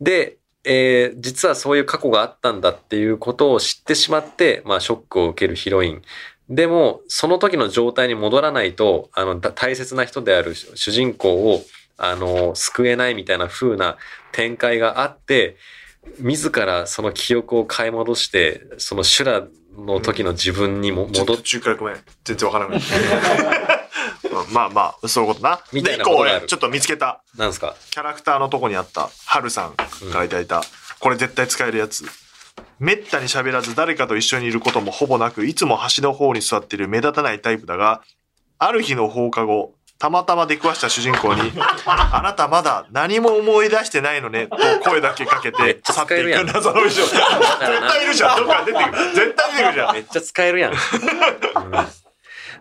[0.00, 6.02] で、えー実はそういう過去があったんだっていうことを知ってしまって、まあ、ショックを受けるヒロイン。
[6.50, 11.62] でも、その時の状態に戻らないと、あの、だ大切な人である主人公を、
[11.96, 13.96] あの、救えないみたいな風な
[14.32, 15.56] 展開があって、
[16.18, 19.46] 自らその記憶を買い戻して、その修羅
[19.78, 21.96] の時の自分にも戻っ途中からごめん。
[22.24, 23.59] 全然わからなくなった。
[24.52, 25.60] まあまあ、そういうことな。
[25.72, 27.22] みたいで、一個俺、ちょっと見つけた。
[27.36, 27.74] なんですか？
[27.90, 29.86] キャラクターのとこにあった、ハルさんか
[30.18, 30.62] らいただいた、
[30.98, 32.04] これ絶対使えるやつ。
[32.78, 38.02] めったに喋らず誰かと一緒にいることもほぼなく、いつも端の方に座っている目立たないタイプだが、
[38.58, 41.52] ある日の放課後、たまたま出くわした主人公に、
[41.84, 44.56] あなたまだ何も思い出してないのね、と
[44.90, 47.02] 声だけかけて去っていく謎の衣装。
[47.02, 47.20] 絶
[47.58, 48.36] 対いるじゃん。
[48.38, 49.14] どっか出てくる。
[49.14, 49.94] 絶対出てくるじゃん。
[49.94, 50.72] めっちゃ使えるやん。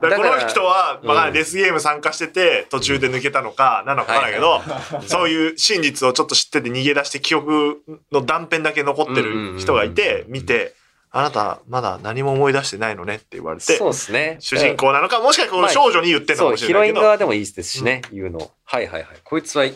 [0.01, 4.61] うんだからこの人は、まあ、うんデスゲーム参加してて、途中で抜けたのか、なのかわからないけど、
[5.07, 10.75] そういう真実をちょっと知ってて逃げ出して記憶の断片だけ残ってる人がいて、見て、
[11.11, 14.37] あなたまだ何も思い出してないのねって言われてそう、ですね。
[14.39, 18.51] 主人公なのか、もしかこの少女に言ってんのかもしヒロインれないけど、側でもいいですしね、言うの。
[18.63, 19.17] はいはいはい。
[19.23, 19.73] こいつはい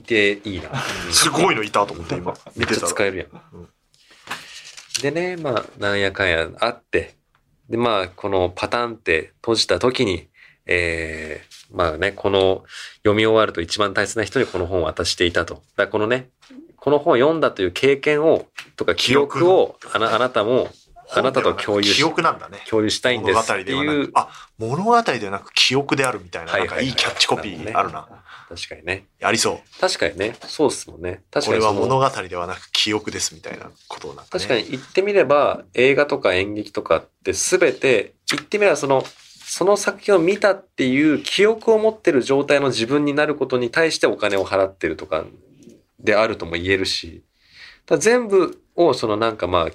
[0.00, 0.70] ていいな。
[1.10, 2.88] すごいのいたと思って今、めっちゃ見てたら。
[2.88, 3.68] 使えるやん
[5.02, 7.16] でね、まあ、なんやかんやあって、
[7.68, 10.28] で、まあ、このパターンって閉じた時に、
[10.66, 12.64] えー、まあね、この
[12.98, 15.62] 読み終わると一番大切な人にこの本を渡していたと。
[15.76, 16.28] だこのね、
[16.76, 18.46] この本を読んだという経験を、
[18.76, 20.68] とか記憶をあなあなたも
[21.10, 22.58] あなたと共有し記憶なんだね。
[22.68, 24.08] 共有したいんで物すって語ではないう。。
[24.08, 28.08] くあ、物語ではなく記憶であるみたいな、なんかはいはいはいいいキャッチコピーあるな。
[28.48, 29.06] 確かにね。
[29.22, 29.80] ありそう。
[29.80, 30.36] 確かにね。
[30.42, 31.22] そうっすもんね。
[31.30, 34.28] 確これかにそのは物語ではなく記憶ですみたいなことなんかね。
[34.30, 39.04] 確かに言ってみれば映画とか演劇とかって全て言ってみればその
[39.48, 45.24] その作品を見たっていう記憶を持ってる状態の自分になることに対してお金を払ってるとか
[46.00, 47.22] であるとも言えるし
[47.86, 49.70] だ全部をそのなんかまあ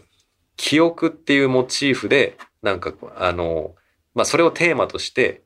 [0.57, 3.73] 記憶っていうモチーフでなんかあの
[4.13, 5.41] まあそれをテーマとして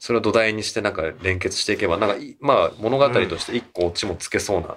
[0.00, 4.76] それを土台にしてなんか連結していけばなんかいまあ物語として一個オチもつけそうな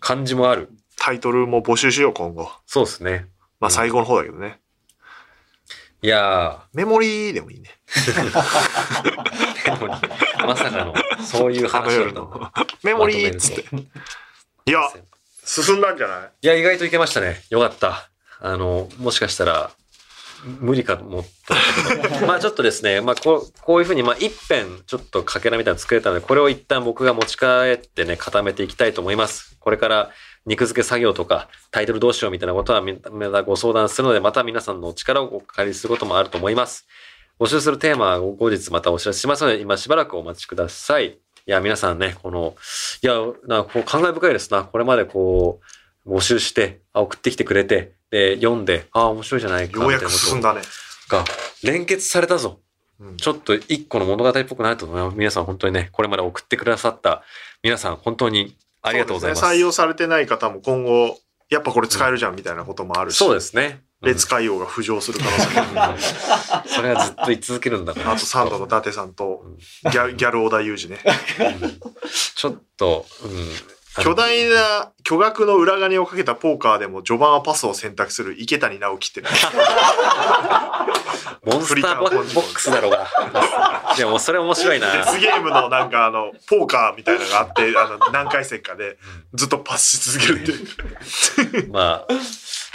[0.00, 0.68] 感じもある。
[0.98, 2.50] タイトルも募集しよう、今後。
[2.66, 3.26] そうですね。
[3.60, 4.58] まあ最後の方だけどね。
[6.02, 7.70] いやメモリーでもいいね。
[7.86, 9.98] ー、でも
[10.46, 10.94] まさかの、
[11.24, 12.50] そういう話だの。
[12.82, 13.62] メモリーっつって。
[14.66, 14.80] いや、
[15.44, 16.30] 進んだんじゃない？
[16.42, 17.42] いや、意外といけましたね。
[17.50, 18.10] よかった。
[18.40, 19.70] あの、もしかしたら、
[20.44, 22.26] 無理かと思った。
[22.26, 29.56] まあちょっとですね、まあこう、こういうふうに、まあ一辺、ちょっとかけらみたいなの作れたので、これを一旦僕が持ち帰ってね、固めていきたいと思います。
[29.60, 30.10] これから、
[30.46, 36.86] 肉付け作業とか、タイトルどうしようみたいなことはみ、またご相談するので、また皆さんのお力をお借りすることもあると思います。
[37.38, 41.06] 募集するテーマは後日またお知らせしますので、今しばらくお待ちください。
[41.08, 41.16] い
[41.46, 42.54] や、皆さんね、この、
[43.02, 43.14] いや、
[43.46, 44.64] なんかこう感慨深いですな。
[44.64, 50.62] これまでこう、募集して、あ、送ってきてくれて、で、読んで、あ、面白いじゃないか、ようやく進んだね。
[51.08, 51.24] が
[51.62, 52.60] 連結されたぞ。
[53.00, 55.16] うんちょっと一個の物語っぽくなると思います。
[55.16, 57.22] 皆さん本当にね、これまで送ってくださった
[57.62, 59.40] 皆さん本当にありがとうございます。
[59.40, 63.82] すね採用されてない方も今後、やっぱこれ使えるじゃんみたいなこともあるし、そうですね。
[64.02, 65.26] 別海洋が浮上する可
[65.84, 68.12] 能性 それはずっと言い続けるんだから。
[68.12, 69.44] あとサンドの伊達さんと
[69.84, 71.00] ギャギャル小田裕二ね。
[72.34, 74.02] ちょっと、うん。
[74.02, 79.28] 巨大な巨額の裏金をかけたポーカーでも序盤はパスを選択する池谷直樹ってね。
[81.44, 83.06] モンスターボボックスだろうが。
[83.96, 84.92] いや、もうそれ面白いな。
[84.92, 88.98] デスゲームのなんかあの、ポーカーみたいなのがあって、あの、何回戦かで
[89.34, 91.70] ずっとパスし続けるっていう。
[91.72, 92.12] まあ、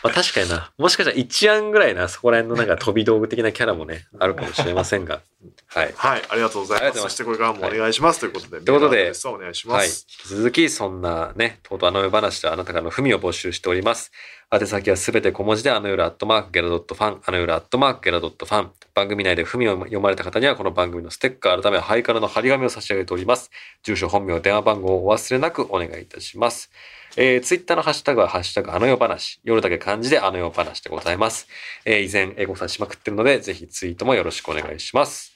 [0.03, 0.71] まあ確かにな。
[0.77, 5.21] もしかしたら一案ぐらいな、そこら辺のなんか飛び道具的なキャラもね、あるかもしれませんが。
[5.67, 5.93] はい。
[5.95, 6.95] はい、ありがとうございます。
[6.95, 8.19] ますそしてこれからもお願いします。
[8.19, 9.87] ということで、ということでお願いしまはい。
[9.87, 10.05] 引す。
[10.07, 14.11] き続き、そんなね、とうとうあの夜話であなたからの文を募集しております。
[14.51, 18.71] 宛先はすべて小文字で、あの夜アットマークゲラドットファン、あの夜アットマークゲラドットファン。
[18.93, 23.51] 番組内で文を読まれた方には、この番組のステッカー、改めハイカラの張り紙を差し上げております。
[23.83, 26.71] 住所、本名、電話番号をお忘れなくお願いいたします。
[27.17, 29.39] えー、ツイッターのハッシュタグは、ハッシュタグ、あの夜話。
[29.43, 31.47] 夜だけ漢字で、あの夜話でございます。
[31.83, 35.33] えー、以前、英語さんしまくってるので、ぜひツイートもよろしくお願いします。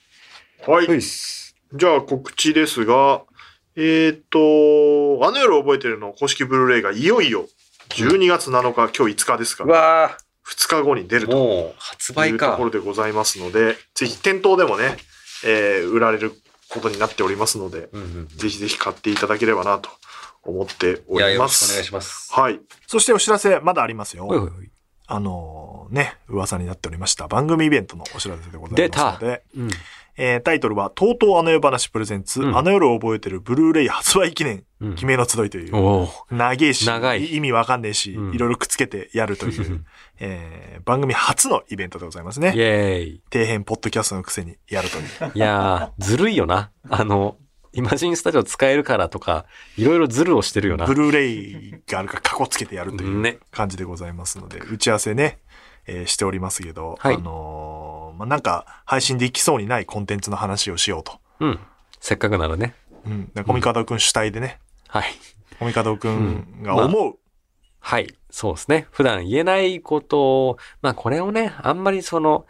[0.65, 0.87] はい。
[1.01, 3.23] じゃあ告知ですが、
[3.81, 4.39] えっ、と、
[5.25, 7.47] あの夜覚えてるの公式ブルーレイがいよいよ
[7.89, 12.63] 12月7日、今日5日ですかうら、わ2日後に出ーるともう、発売かいうとこ。
[12.65, 14.97] ろでございますので、ぜひ店頭でもね、
[15.45, 16.33] えー売られる
[16.69, 18.27] ことになっておりますので、うんうん。
[18.27, 19.89] ぜひぜひ買っていただければなと
[20.43, 21.83] 思っておりまよろしくお願いす。
[21.85, 22.33] します。
[22.33, 22.59] はい。
[22.85, 24.25] そしてお知らせ、まだありますよ。
[24.25, 24.49] ほいほい
[25.11, 29.69] あのね、噂になっておりました番組イベントのお知らせでございますので、うん。
[30.21, 36.07] えータイトルは、とうとうあの夜話プレゼンツ、うんあの夜を覚えてるブルーレイ発売記念、うん記名の集いという。
[36.29, 39.85] 長いし、長い意味わかんねえし、うんいろいろくっつけてやるという、
[40.19, 42.53] えー番組初のイベントでございますね。
[42.55, 43.21] イェーイ。
[43.31, 45.03] 底辺ポッドキャストのくせにやるという。
[45.35, 46.71] いやー、ずるいよな。
[46.89, 47.37] あの、
[47.71, 49.45] イマジンスタジオ使えるからとか、
[49.77, 50.95] いろいろズルをしてるよなブ。
[50.95, 55.37] ルーレイがあるからカコつけてやるというね感じでございますので、打ち合わせね、
[55.85, 61.19] えーしておりますけど、はいあのーまあ、なんか配信できそうにないコンテンツの話をしようと。
[61.39, 61.59] うん。
[62.01, 62.75] せっかくならね。
[63.05, 63.31] うん。
[63.33, 64.59] でコミカドくん主体でね、
[64.89, 65.05] はい。
[65.57, 67.13] コミカドくんがうんまあ思う、
[67.79, 68.13] はい。
[68.29, 68.87] そうですね。
[68.91, 72.45] 普段言えないことを、まあこれをね、あんまりその、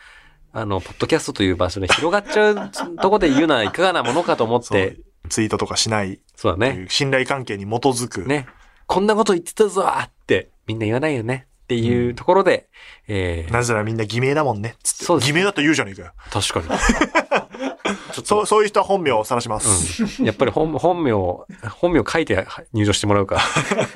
[0.51, 4.97] あの、ポッドキャストという場所で広がっちゃうとこで言うのはいかがなものかと思って、
[5.29, 6.87] ツイートとかしないそうだね。
[6.89, 8.47] 信頼関係に基づく、ね。
[8.87, 11.45] こんなこと言ってたぞって、みんな言わないよね。
[11.69, 12.67] っていうところで、
[13.07, 14.75] えー、なぜならみんな偽名だもんね。
[14.81, 15.05] つって。
[15.05, 16.13] そうです偽名だと言うじゃねえかよ。
[16.31, 16.79] 確かに。
[18.11, 20.03] ちょっとそう、そういう人は本名を晒します。
[20.19, 23.39] うん、やっぱり本本名、本名書いて入場してもらうか。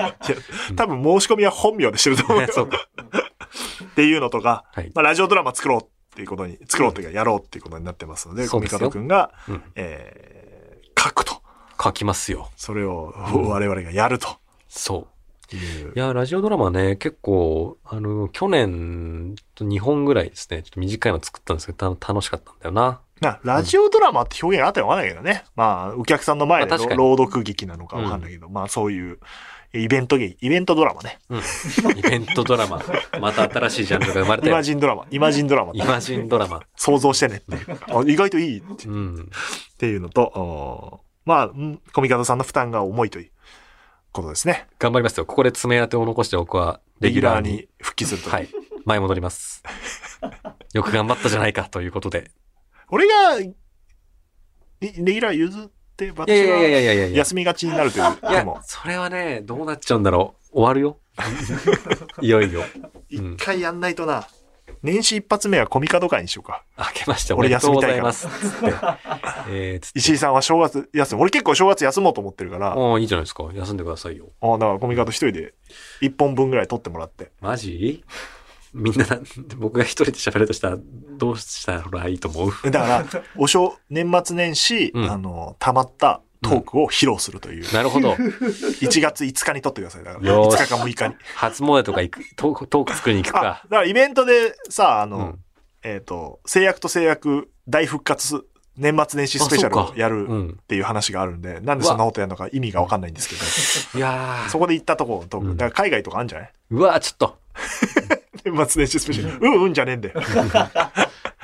[0.78, 2.48] 多分申し込みは本名でしてると思うよ。
[2.54, 2.78] そうか。
[3.86, 11.42] っていうのとか、はいまあ、ラジオドラマ作ろうっていうことに、作ろうっていうかやろうっていうことになってますので、コミカドくんが、うんえー、書くと。
[11.82, 12.52] 書きますよ。
[12.56, 14.38] それを我々がやると
[14.70, 15.13] そう。
[15.56, 16.00] いうい。
[16.00, 23.02] や、ラジオドラマね、結構、あの、去年、2本ぐらいですね、ちょっと短いの作ったんですけど、た楽しかったんだよな。
[23.22, 25.46] なラジオドラマって表現あったらわかんないけどね。
[25.56, 29.20] まあ、お客さんの前で朗読劇なのかわかんないけど、まあそういう、
[29.76, 31.18] イベント劇、イベントドラマね。
[31.30, 31.40] うん。
[31.98, 32.80] イベントドラマ。
[33.20, 34.64] また新しいジャンルが生まれたイマよ。
[34.64, 35.72] ジンドラマ、イマジンドラマ。
[35.74, 36.62] イマジンドラマ。
[36.76, 37.80] 想像してねっていう。
[37.90, 39.32] あ意外といいってうん。
[39.74, 43.32] っていうのと、おまあ、うんコミカドさんの負担が重いという
[44.14, 44.68] ことですね。
[44.80, 45.26] 頑張りますよ。
[45.26, 47.68] ここで爪当てを残して僕はレギュラーに。
[47.82, 48.30] 復帰すると。
[48.30, 48.48] はい。
[48.86, 49.64] 前戻ります。
[50.74, 52.32] よく頑張ったじゃないかということで。
[52.90, 53.54] 俺が、い
[54.82, 57.18] レギュラー譲って、い私やいやいやいはやいやいや。
[57.18, 58.04] 休みがちになるという。
[58.04, 60.54] いやそれはね、どうなっちゃうんだろう。
[60.54, 61.00] 終わるよ。
[62.22, 62.62] いよいよ。
[62.62, 64.28] うん一回やんないとな。
[64.84, 66.64] 年始一発目はコミカド会にしようか。
[66.78, 69.00] 明けましてお俺休みたいから。
[69.50, 69.92] えー。
[69.96, 71.22] 石井さんは正月休む。
[71.22, 73.46] 俺結構正月休もうと思ってるから、ああ、いいじゃないですか。
[73.54, 74.28] 休んでくださいよ。
[74.42, 75.54] あだからコミカド一人で
[76.02, 77.32] 一本分ぐらい取ってもらって。
[77.42, 78.04] マジ？
[78.74, 79.06] みんな、
[79.58, 80.78] 僕が一人で喋るとしたら、
[81.18, 82.72] どうしたらいいと思う？
[82.72, 83.06] だから、
[83.38, 87.74] お正、年末年始、うんあの、溜まったトークを披露するという。
[87.74, 88.14] なるほど。
[88.82, 90.04] 1月5日に撮ってください。
[90.04, 91.16] だから、5よーし日か6日に。
[91.36, 93.68] 初詣とか行く、トーク、トーク作りに行くあ、だか。
[93.70, 95.40] からイベントでさ、あの、うん
[95.86, 98.46] えっ、と、制約と制約大復活
[98.78, 103.36] 年末年始スペシャルあそうかをやるうんっていう話があるんで、なんでそんなことやるのか意味がわかんないんですけ
[103.94, 106.54] ど、いやそこで行ったとこトーク、うんだから海外とかあるんじゃない？
[106.72, 106.76] ー。
[106.78, 107.38] うわちょっと。
[108.46, 109.46] 年末年始スペシャル。
[109.46, 110.22] うんうんじゃねえんだよ。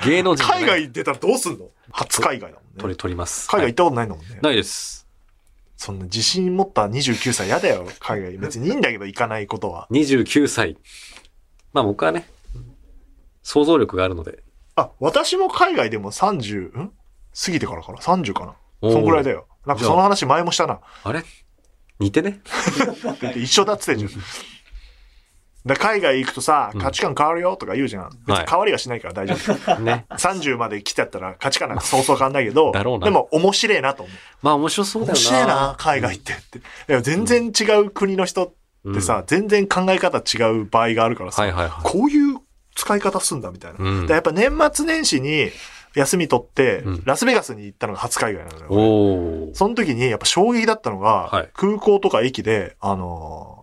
[0.06, 1.66] 芸能人じゃない海外出たらどうすんの？
[1.92, 2.96] 初海外だもん取り、ね。
[2.96, 3.48] 取ります。
[3.48, 4.38] 海外行ったことないんだもんね。
[4.42, 5.06] ないです。
[5.76, 8.38] そんな自信持った29歳嫌だよ、 海外。
[8.38, 9.88] 別にいいんだけど行かないことは。
[9.90, 10.76] 29歳。
[11.72, 12.28] まあ僕はね、
[13.42, 14.42] 想像力があるので。
[14.76, 16.92] あ、私も海外でも30、ん？
[17.44, 18.90] 過ぎてからかな ?30 かな？
[18.90, 19.46] そんぐらいだよ。
[19.66, 20.80] なんかその話前もしたな。
[21.02, 21.24] あれ？
[21.98, 22.40] 似てね？
[23.36, 24.22] 一緒だっつってんじゃん。
[25.66, 28.10] だ海外行くとさ、価値観変わるよとか言うじゃん。
[28.26, 29.76] 別に変わりはしないから大丈夫。
[29.80, 30.06] ね。
[30.10, 34.16] 30まで来てやったら価値観なんかそうそう変わんないけど、だろうなでも面白いなと思う。
[34.42, 35.36] まあ面白そうだ面よな。
[35.38, 36.36] 白いな、海外ってっ
[36.88, 37.00] て。
[37.02, 38.46] 全然違う国の人
[38.88, 41.72] ってさ、全然考え方違う場合があるからさ、はいはいはい。
[41.82, 42.38] こういう
[42.74, 43.78] 使い方すんだみたいな。
[43.80, 45.50] うんでやっぱ年末年始に
[45.94, 48.74] 休み取って、うんラスベガスに行ったのが初海外なの
[49.46, 49.50] よ。
[49.54, 53.59] その時にやっぱ衝撃だったのが、はい空港とか駅で、あのー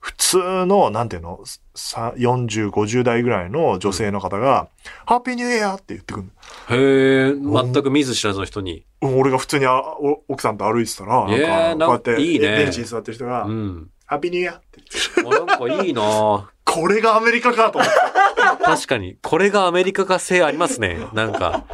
[0.00, 1.40] 普通の、なんていうの、
[1.74, 4.68] さ40、50代ぐらいの女性の方が、
[5.06, 6.26] ハッピーニューイヤーって言ってくる
[6.70, 8.84] へえ、全く見ず知らずの人に。
[9.02, 9.18] の。
[9.18, 13.90] 俺が普通にあお奥さんと歩いてたら、なんか、こうやって、いいねベンチに座ってる人が、うん。
[14.06, 15.42] ハッピーニューイヤーって言ってる。
[15.42, 16.02] あなんかいいな
[16.64, 18.64] これがアメリカかと思って。
[18.64, 19.16] 確かに。
[19.22, 20.98] これがアメリカ化性ありますね。
[21.12, 21.64] なんか、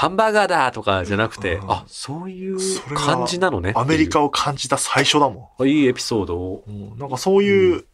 [0.00, 2.56] ハンバーガーだとかじゃなくて、うんあ、そういう
[2.94, 3.74] 感じなのね。
[3.76, 5.68] アメリカを感じた最初だもいう。
[5.68, 6.64] いいエピソードを。
[6.66, 6.70] ん。
[6.70, 7.84] うんなんかそういう、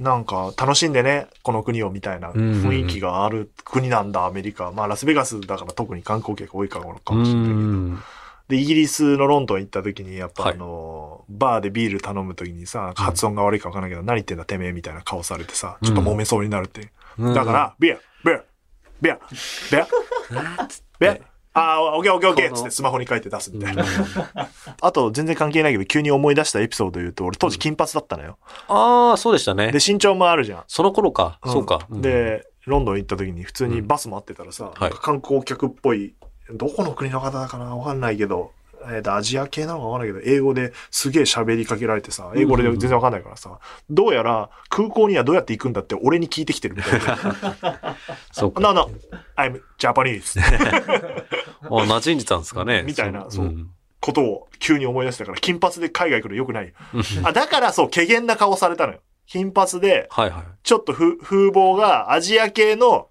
[0.00, 4.72] なんか楽しんでね、この国をみたいな雰囲気がある国なんだ、アメリカ。
[4.72, 7.54] まあラスベガスだから特に観光客多いからかもしれないけど。
[7.54, 8.02] うん
[8.48, 16.92] で、イギリスのロンドン行った時に、やっぱはいあの、バーでビール頼む時にさ、発音が悪いか分からないけど、何言ってんだてめえみたいな顔されてさ、ちょっと揉めそうになるって。
[17.18, 18.42] うんだから、ビア、ビア、
[19.02, 19.20] ビア、
[19.70, 19.82] ビア、
[20.32, 21.18] あーつってビア、
[21.54, 23.84] あー、オッケーオッケーオッケーこのつってスマホに書いて出すみたいな。
[24.80, 28.38] あと、全然関係ないけど、急に思い出したエピソード言うと、俺当時金髪だったのよ。
[28.68, 29.78] あー、そうでしたねで、。
[29.84, 30.64] 身長もあるじゃん。
[30.66, 31.38] その頃か。
[31.46, 31.86] んそうか。
[31.90, 36.14] うん、で、ロンドン行った時に普通にバス待ってたらさ、はい観光客っぽい、
[36.54, 38.52] どこの国の方だかなわかんないけど、
[38.90, 43.58] えーと、アジア系なのかわかんないけど、英語ですげえ喋りかけられてさ、英語で全然わかんないからさ、
[43.90, 47.96] どうやら空港にはどうやって行くんだって俺に聞いてきてるみたいな。
[48.32, 48.60] そうか。
[48.62, 48.90] no, no,
[49.36, 52.82] I'm Japanese あ、馴染んでたんですかね。
[52.82, 53.70] みたいなそううん
[54.00, 56.74] ことを急に思い出したから、金髪で海外来るのよくないよ。
[57.22, 58.98] あ、だからそう、怪げな顔されたのよ。
[59.26, 60.44] 金髪で、はいはい。
[60.64, 63.08] ちょっとふ風貌がアジア系の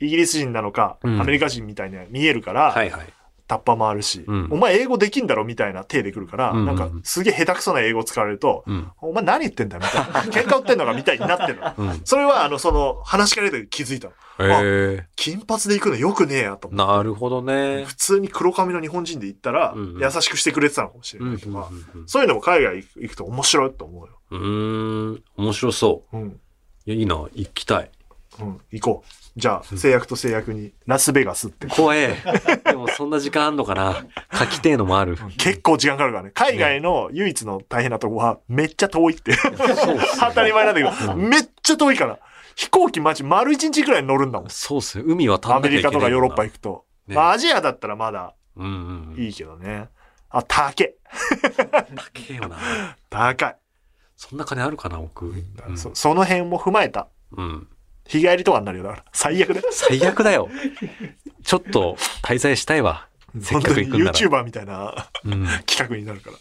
[0.00, 3.06] イギリス人なのか、うんアメリカ人みたいに見えるから、はいはい。
[3.50, 8.88] タッパもあるし、うんお前英語できんだろみたいな手で来るから、うんうんなんかすげえ下手くそな英語使われると、うん。
[9.00, 10.20] お前何言ってんだよみたいな。
[10.30, 11.74] 喧嘩売ってんのかみたいになってるの。
[11.76, 12.00] うん。
[12.04, 14.12] それはあの、その、話しかけて気づいたの。
[14.12, 15.06] へえ。
[15.16, 16.94] 金髪で行くのよくねえやと思って。
[16.94, 17.84] なるほどね。
[17.86, 21.26] 普通に黒髪の日本人で行ったら、うんうん優しくしてくれてたのかもしれうん。
[21.26, 24.18] うなんいとか、うんそういうのも海外行くと面白いと思うよ。
[24.30, 24.40] うん。
[24.40, 25.22] うーん。
[25.36, 26.16] 面白そう。
[26.16, 26.40] うん。
[26.86, 27.16] いや、いいな。
[27.34, 27.90] 行きたい。
[28.38, 28.60] うん。
[28.70, 29.19] 行こう。
[29.36, 31.66] じゃあ、制約と制約に、ラスベガスって。
[31.68, 32.16] 怖え。
[32.64, 34.04] でもそんな時間あんのかな。
[34.32, 35.16] 書きてえのもある。
[35.38, 36.30] 結構時間かかるからね。
[36.34, 39.36] 海外の唯一の大変なとこは、めっちゃ遠いって。
[40.18, 42.18] 当たり前なんだけど、めっちゃ遠いから。
[42.56, 44.50] 飛行機マジ丸一日くらい乗るんだもん。
[44.50, 45.04] そうっすね。
[45.06, 46.84] 海はアメリカとかヨーロッパ行行くと。
[47.06, 48.34] ねまあアジアだったらまだ。
[49.16, 49.88] いいけどね。
[50.28, 50.94] あ、高え。
[51.50, 51.86] 高
[52.30, 52.58] えよな。
[53.08, 53.56] 高い。
[54.16, 55.26] そんな金あるかな、僕。
[55.26, 57.08] うんそその辺も踏まえた。
[57.36, 57.68] うん。
[58.10, 58.84] 日帰りとかになるよ。
[58.84, 59.04] だから。
[59.12, 59.66] 最悪だよ。
[59.72, 60.48] 最悪だよ。
[61.44, 63.06] ちょっと滞在したいわ。
[63.40, 64.12] せっ本当に行くんなら。
[64.12, 65.46] YouTuber みたいなうん。
[65.66, 66.36] 企画になるから。
[66.36, 66.40] っ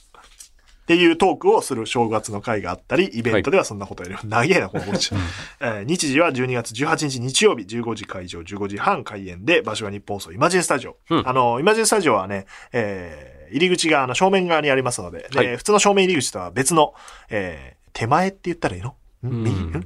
[0.89, 4.17] ていうトークをする正月の会があったり、イベントではそんなことやる。
[4.23, 5.11] 長えな、この告知。
[5.59, 10.97] えー日時は12月18日日曜日、15時会場、15時半開演で、場所は日本放送イマジンスタジオ。
[11.11, 16.93] うんあの、イマジンスタジオはね、えー入り口があの正面側にありますので、ではい普通の正面入り口とは別の、
[17.29, 18.95] えー手前って言ったらいいの、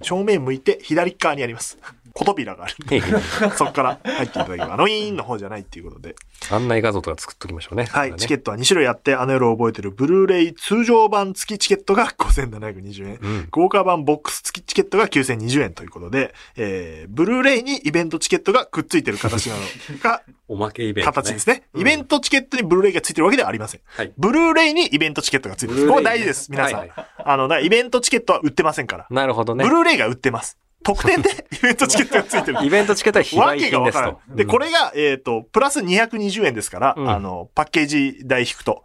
[0.02, 1.78] 正面向いて左側にあります。
[2.14, 3.02] コトビラがあるんで。
[3.58, 6.16] そこから入っていただければ、あのイーンの方じゃないっていうことで。
[6.52, 7.86] 案内画像とか作っときましょうね。
[7.86, 8.16] はい。
[8.16, 13.18] チケッットは2種類あって、あの夜を覚えてるブルーレイ通常版付きチケットが5720円。
[13.18, 13.28] ト。
[13.28, 13.48] うん。
[13.50, 19.62] 豪華版ボックス付きチケットが9020円ということで、えー、ブルーレイにイベントチケットがくっついてる形なの
[20.00, 21.14] が、 おまけイベント、ね。
[21.14, 21.64] 形ですね。
[21.74, 23.82] うんイベントチケットにブルーレイがついてるわけではありません。
[23.88, 24.14] はい。
[24.18, 25.88] ブルーレイにイベントチケットがついてる。
[25.88, 26.80] これ大事です、皆さん。
[26.80, 29.08] はいはあの、イベントチケットは売ってませんから。
[29.10, 29.70] なるほどねブ。
[29.70, 30.58] ルーレイが売ってます。
[30.84, 32.66] 特典で イベントチケットがついてる。
[32.66, 34.36] イベントチケットは非わ売けがわから品ですと。
[34.36, 38.84] で、これが、えっ、と、プラス220円ですから、うんあの、パッケージ代引くと。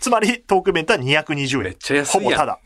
[0.00, 1.62] つまり、トークイベントは220円。
[1.64, 2.60] めっちゃ安いほぼただ。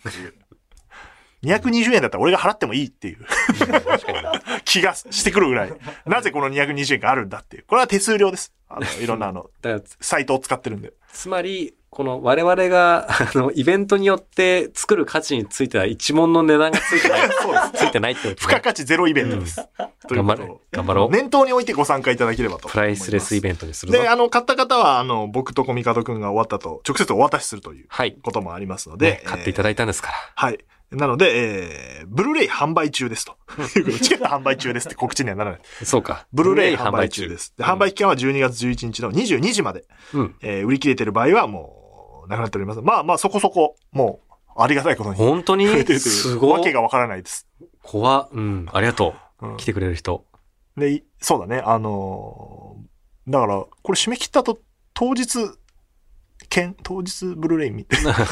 [1.45, 3.27] 220円だったら俺が払ってもいいっていう
[4.65, 5.73] 気がしてくるぐらい。
[6.07, 7.65] なぜこの220円があるんだっていう。
[7.67, 8.53] これは手数料です。
[8.69, 9.51] あの、いろんなあの、
[10.01, 10.93] サイトを使ってるんで。
[11.13, 17.21] つまり、この我々が、 あの、イベントによって作る価値については一問の値段がついてない。
[17.39, 17.85] そうです。
[17.85, 18.61] ついてないってこと付加ね。
[18.63, 19.61] 価値ゼロイベントです。
[20.09, 20.61] という頑張れことを。
[20.73, 21.11] 頑張ろう。
[21.11, 22.71] 念頭に置いてご参加いただければと。
[22.71, 24.09] プライスレスインベントにするぞで、。
[24.09, 28.17] あの、買った方は、あの、僕とコミカドくんが終わったと、直接お渡しするというはい。
[28.23, 30.15] こともありますのでね、買っていただいたんですから。
[30.35, 30.59] はい。
[30.93, 33.37] なので、えー、ブルーレイ販売中ですと。
[33.69, 35.61] チケット販売中ですって告知にはならない。
[35.85, 36.27] そうか。
[36.33, 37.55] ブルーレイ販売中です。
[37.57, 39.85] で販売期間は12月11日の22時まで、
[40.15, 40.35] うん。
[40.41, 41.82] えー売り切れてる場合はもう、
[42.33, 42.81] なくなっております。
[42.83, 45.65] まあまあ、そこそこ、もう、ありがたいことに増本当に？
[45.65, 45.99] えてるという。
[46.01, 46.53] すごい。
[46.59, 47.47] わけがわからないです。
[47.83, 48.67] 怖っうん。
[48.73, 49.57] ありがとうんう。
[49.57, 50.25] 来てくれる人。
[50.77, 54.59] で、いそうだね、あのーだから、これ締め切ったと、
[54.95, 55.39] 当日、
[56.53, 57.97] 券、当日ブルーレイ見て。
[58.05, 58.25] なる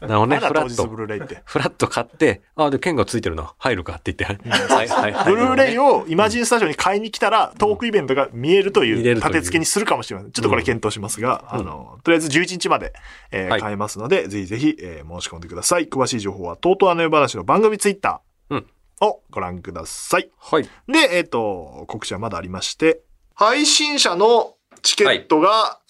[0.00, 0.38] ほどね。
[0.40, 0.86] まだ当日フラット。
[0.86, 1.42] ブルーレイって。
[1.46, 3.54] フラット買って、あ、で、剣がついてるな。
[3.58, 4.48] 入るかって言って。
[4.48, 5.24] はい、はい、はい。
[5.24, 5.84] ブルーレイを。
[5.84, 10.32] をイマジンスタジオに買いに来たら、トークイベントが見えるという立て付けにするかもしれません。
[10.32, 12.92] ちょっとこれ検討しますが、うんあの、とりあえず11日まで、
[13.30, 15.88] えーはい買えますので、ぜひぜひ、えー申し込んでください。
[15.88, 18.66] 詳しい情報は、とうとうあの世話の番組ツイッターうん
[19.00, 20.30] をご覧ください。
[20.38, 20.64] はい。
[20.86, 23.00] で、えっ、と、告知はまだありまして、
[23.34, 25.80] 配信者のチケットが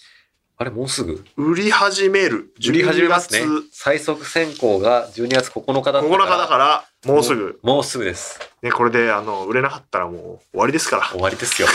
[0.57, 1.25] あれ、もうすぐ？
[1.37, 2.55] 売り始める。
[2.69, 3.63] 売り始めますね12。
[3.73, 7.59] 最速選考が12月9日だった月9日だから、もうすぐ。
[7.63, 8.39] もうすぐです。
[8.63, 10.21] ね、これで、あの、売れなかったらもう
[10.53, 11.09] 終わりですから。
[11.09, 11.69] 終わりですよ。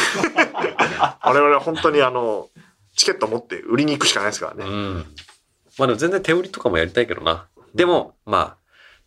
[1.21, 2.49] 我々は本当にあの、
[2.95, 4.65] チケット持って売りに行くしかないですからね。
[4.65, 5.15] うん。
[5.77, 7.47] まあでも全然手売りとかもやりたいけどな。
[7.75, 8.57] でも、まあ、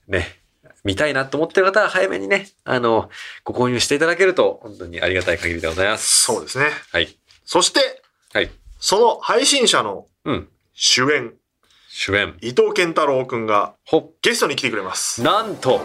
[0.07, 0.39] ね、
[0.85, 3.09] 見たいなと思ってる方は早めにね、あの、
[3.45, 6.25] ご購入していただけると本当にありがたい限りでございます。
[6.25, 6.67] そうですね。
[6.93, 7.17] はい。
[7.45, 8.03] そして、
[8.33, 8.51] はい。
[8.85, 10.49] その配信者のうん。
[10.75, 11.35] 主演、
[11.89, 12.37] 主演。
[12.41, 14.11] 伊藤健太郎くんがほっ。
[14.23, 15.23] ゲストに来てくれます。
[15.23, 15.81] なんと、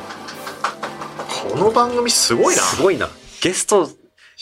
[1.51, 2.61] この番組すごいな。
[2.63, 3.07] すごいな。
[3.39, 3.87] ゲスト、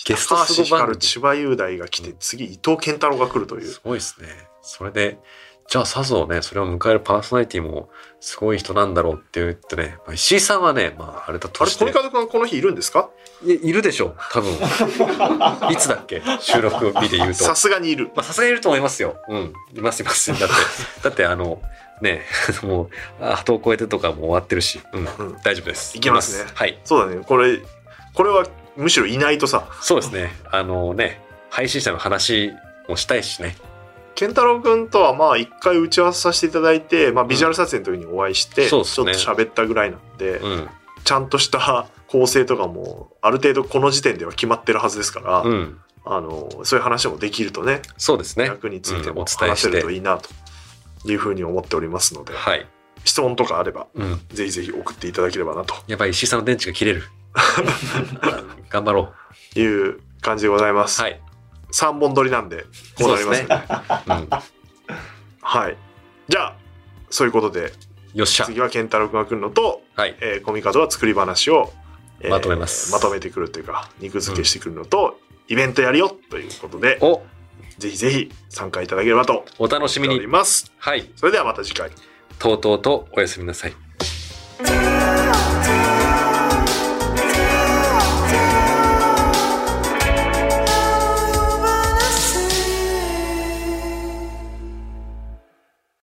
[0.05, 3.81] ゲスト高橋すご番組ひかる、千葉雄大が来て、次伊藤健太郎が来るというす。
[3.83, 4.29] ごいですね。
[4.61, 5.19] それで、
[5.67, 7.89] じゃあさぞね、それを迎えるパーソナリティも
[8.21, 13.09] すごい人なんだろうって言ってね、まあ、石井さんはね、まああれだとあれ、して小見和くんはこの日いるんですか？
[13.43, 14.53] いいるでしょう、多分。
[15.71, 17.43] いつだっけ収録日で言うと。
[17.43, 18.09] さすがにいる。
[18.15, 19.17] まあさすがにいると思いますよ。
[19.27, 19.53] うん。
[19.73, 20.31] いますいます。
[20.39, 20.55] だって、
[21.03, 21.61] だってあの、
[22.01, 22.23] ね、
[22.63, 25.97] もう、あ後を超えてとかも終わってるし、うん、うん大丈夫です。
[25.97, 26.79] いけますねはい。
[26.83, 27.23] そうだね。
[27.25, 27.59] これ、
[28.13, 30.33] これはむしろいないとさ、そうですね。
[30.51, 32.51] あのね、配信者の話
[32.87, 33.55] もしたいしね。
[34.15, 40.69] 健太郎くんとはまあ一回打ち合わせさせていただいて、まあビジュアル撮影の時にお会いして、ちょっとそうっすね喋ったぐらいなんで、うん。
[41.05, 45.79] ちゃんとした構成とかもある程度この時点では決まってるはずですから、うん。
[46.07, 48.45] あのそういう話もできるとねそうですね。
[48.45, 50.29] 役についてうんも話せるといいなと
[51.09, 52.67] いうふうに思っておりますので、はい。
[53.05, 54.19] 質問とかあればうん。
[54.29, 57.03] ぜひぜひ送っていただければなとやっぱり石井さんの電池が切れる。
[58.69, 59.13] 頑張ろ
[59.55, 60.87] いう感じでございまう。
[60.87, 61.01] す。
[61.01, 61.19] はい。
[61.71, 62.65] 3本撮りなんで
[62.97, 63.67] こうなりますよね。
[64.07, 64.29] うん。
[65.41, 65.77] はい。
[66.29, 66.55] じゃあ
[67.09, 67.73] そういうことで
[68.15, 68.45] よっしゃ。
[68.45, 70.15] 次は健太郎くんが来るのと、はい。
[70.21, 71.73] えー、コミカドは作り話を、
[72.21, 77.21] えーまとめますまとめてくるというか肉付けしてくるのと、イベントやるよということでお、
[77.77, 80.25] ぜひぜひ参加いただければとお楽しみに。
[80.27, 80.71] ます。
[80.77, 81.11] はい。
[81.17, 81.91] それではまた次回。
[82.39, 83.73] とうとうとおやすみなさい。「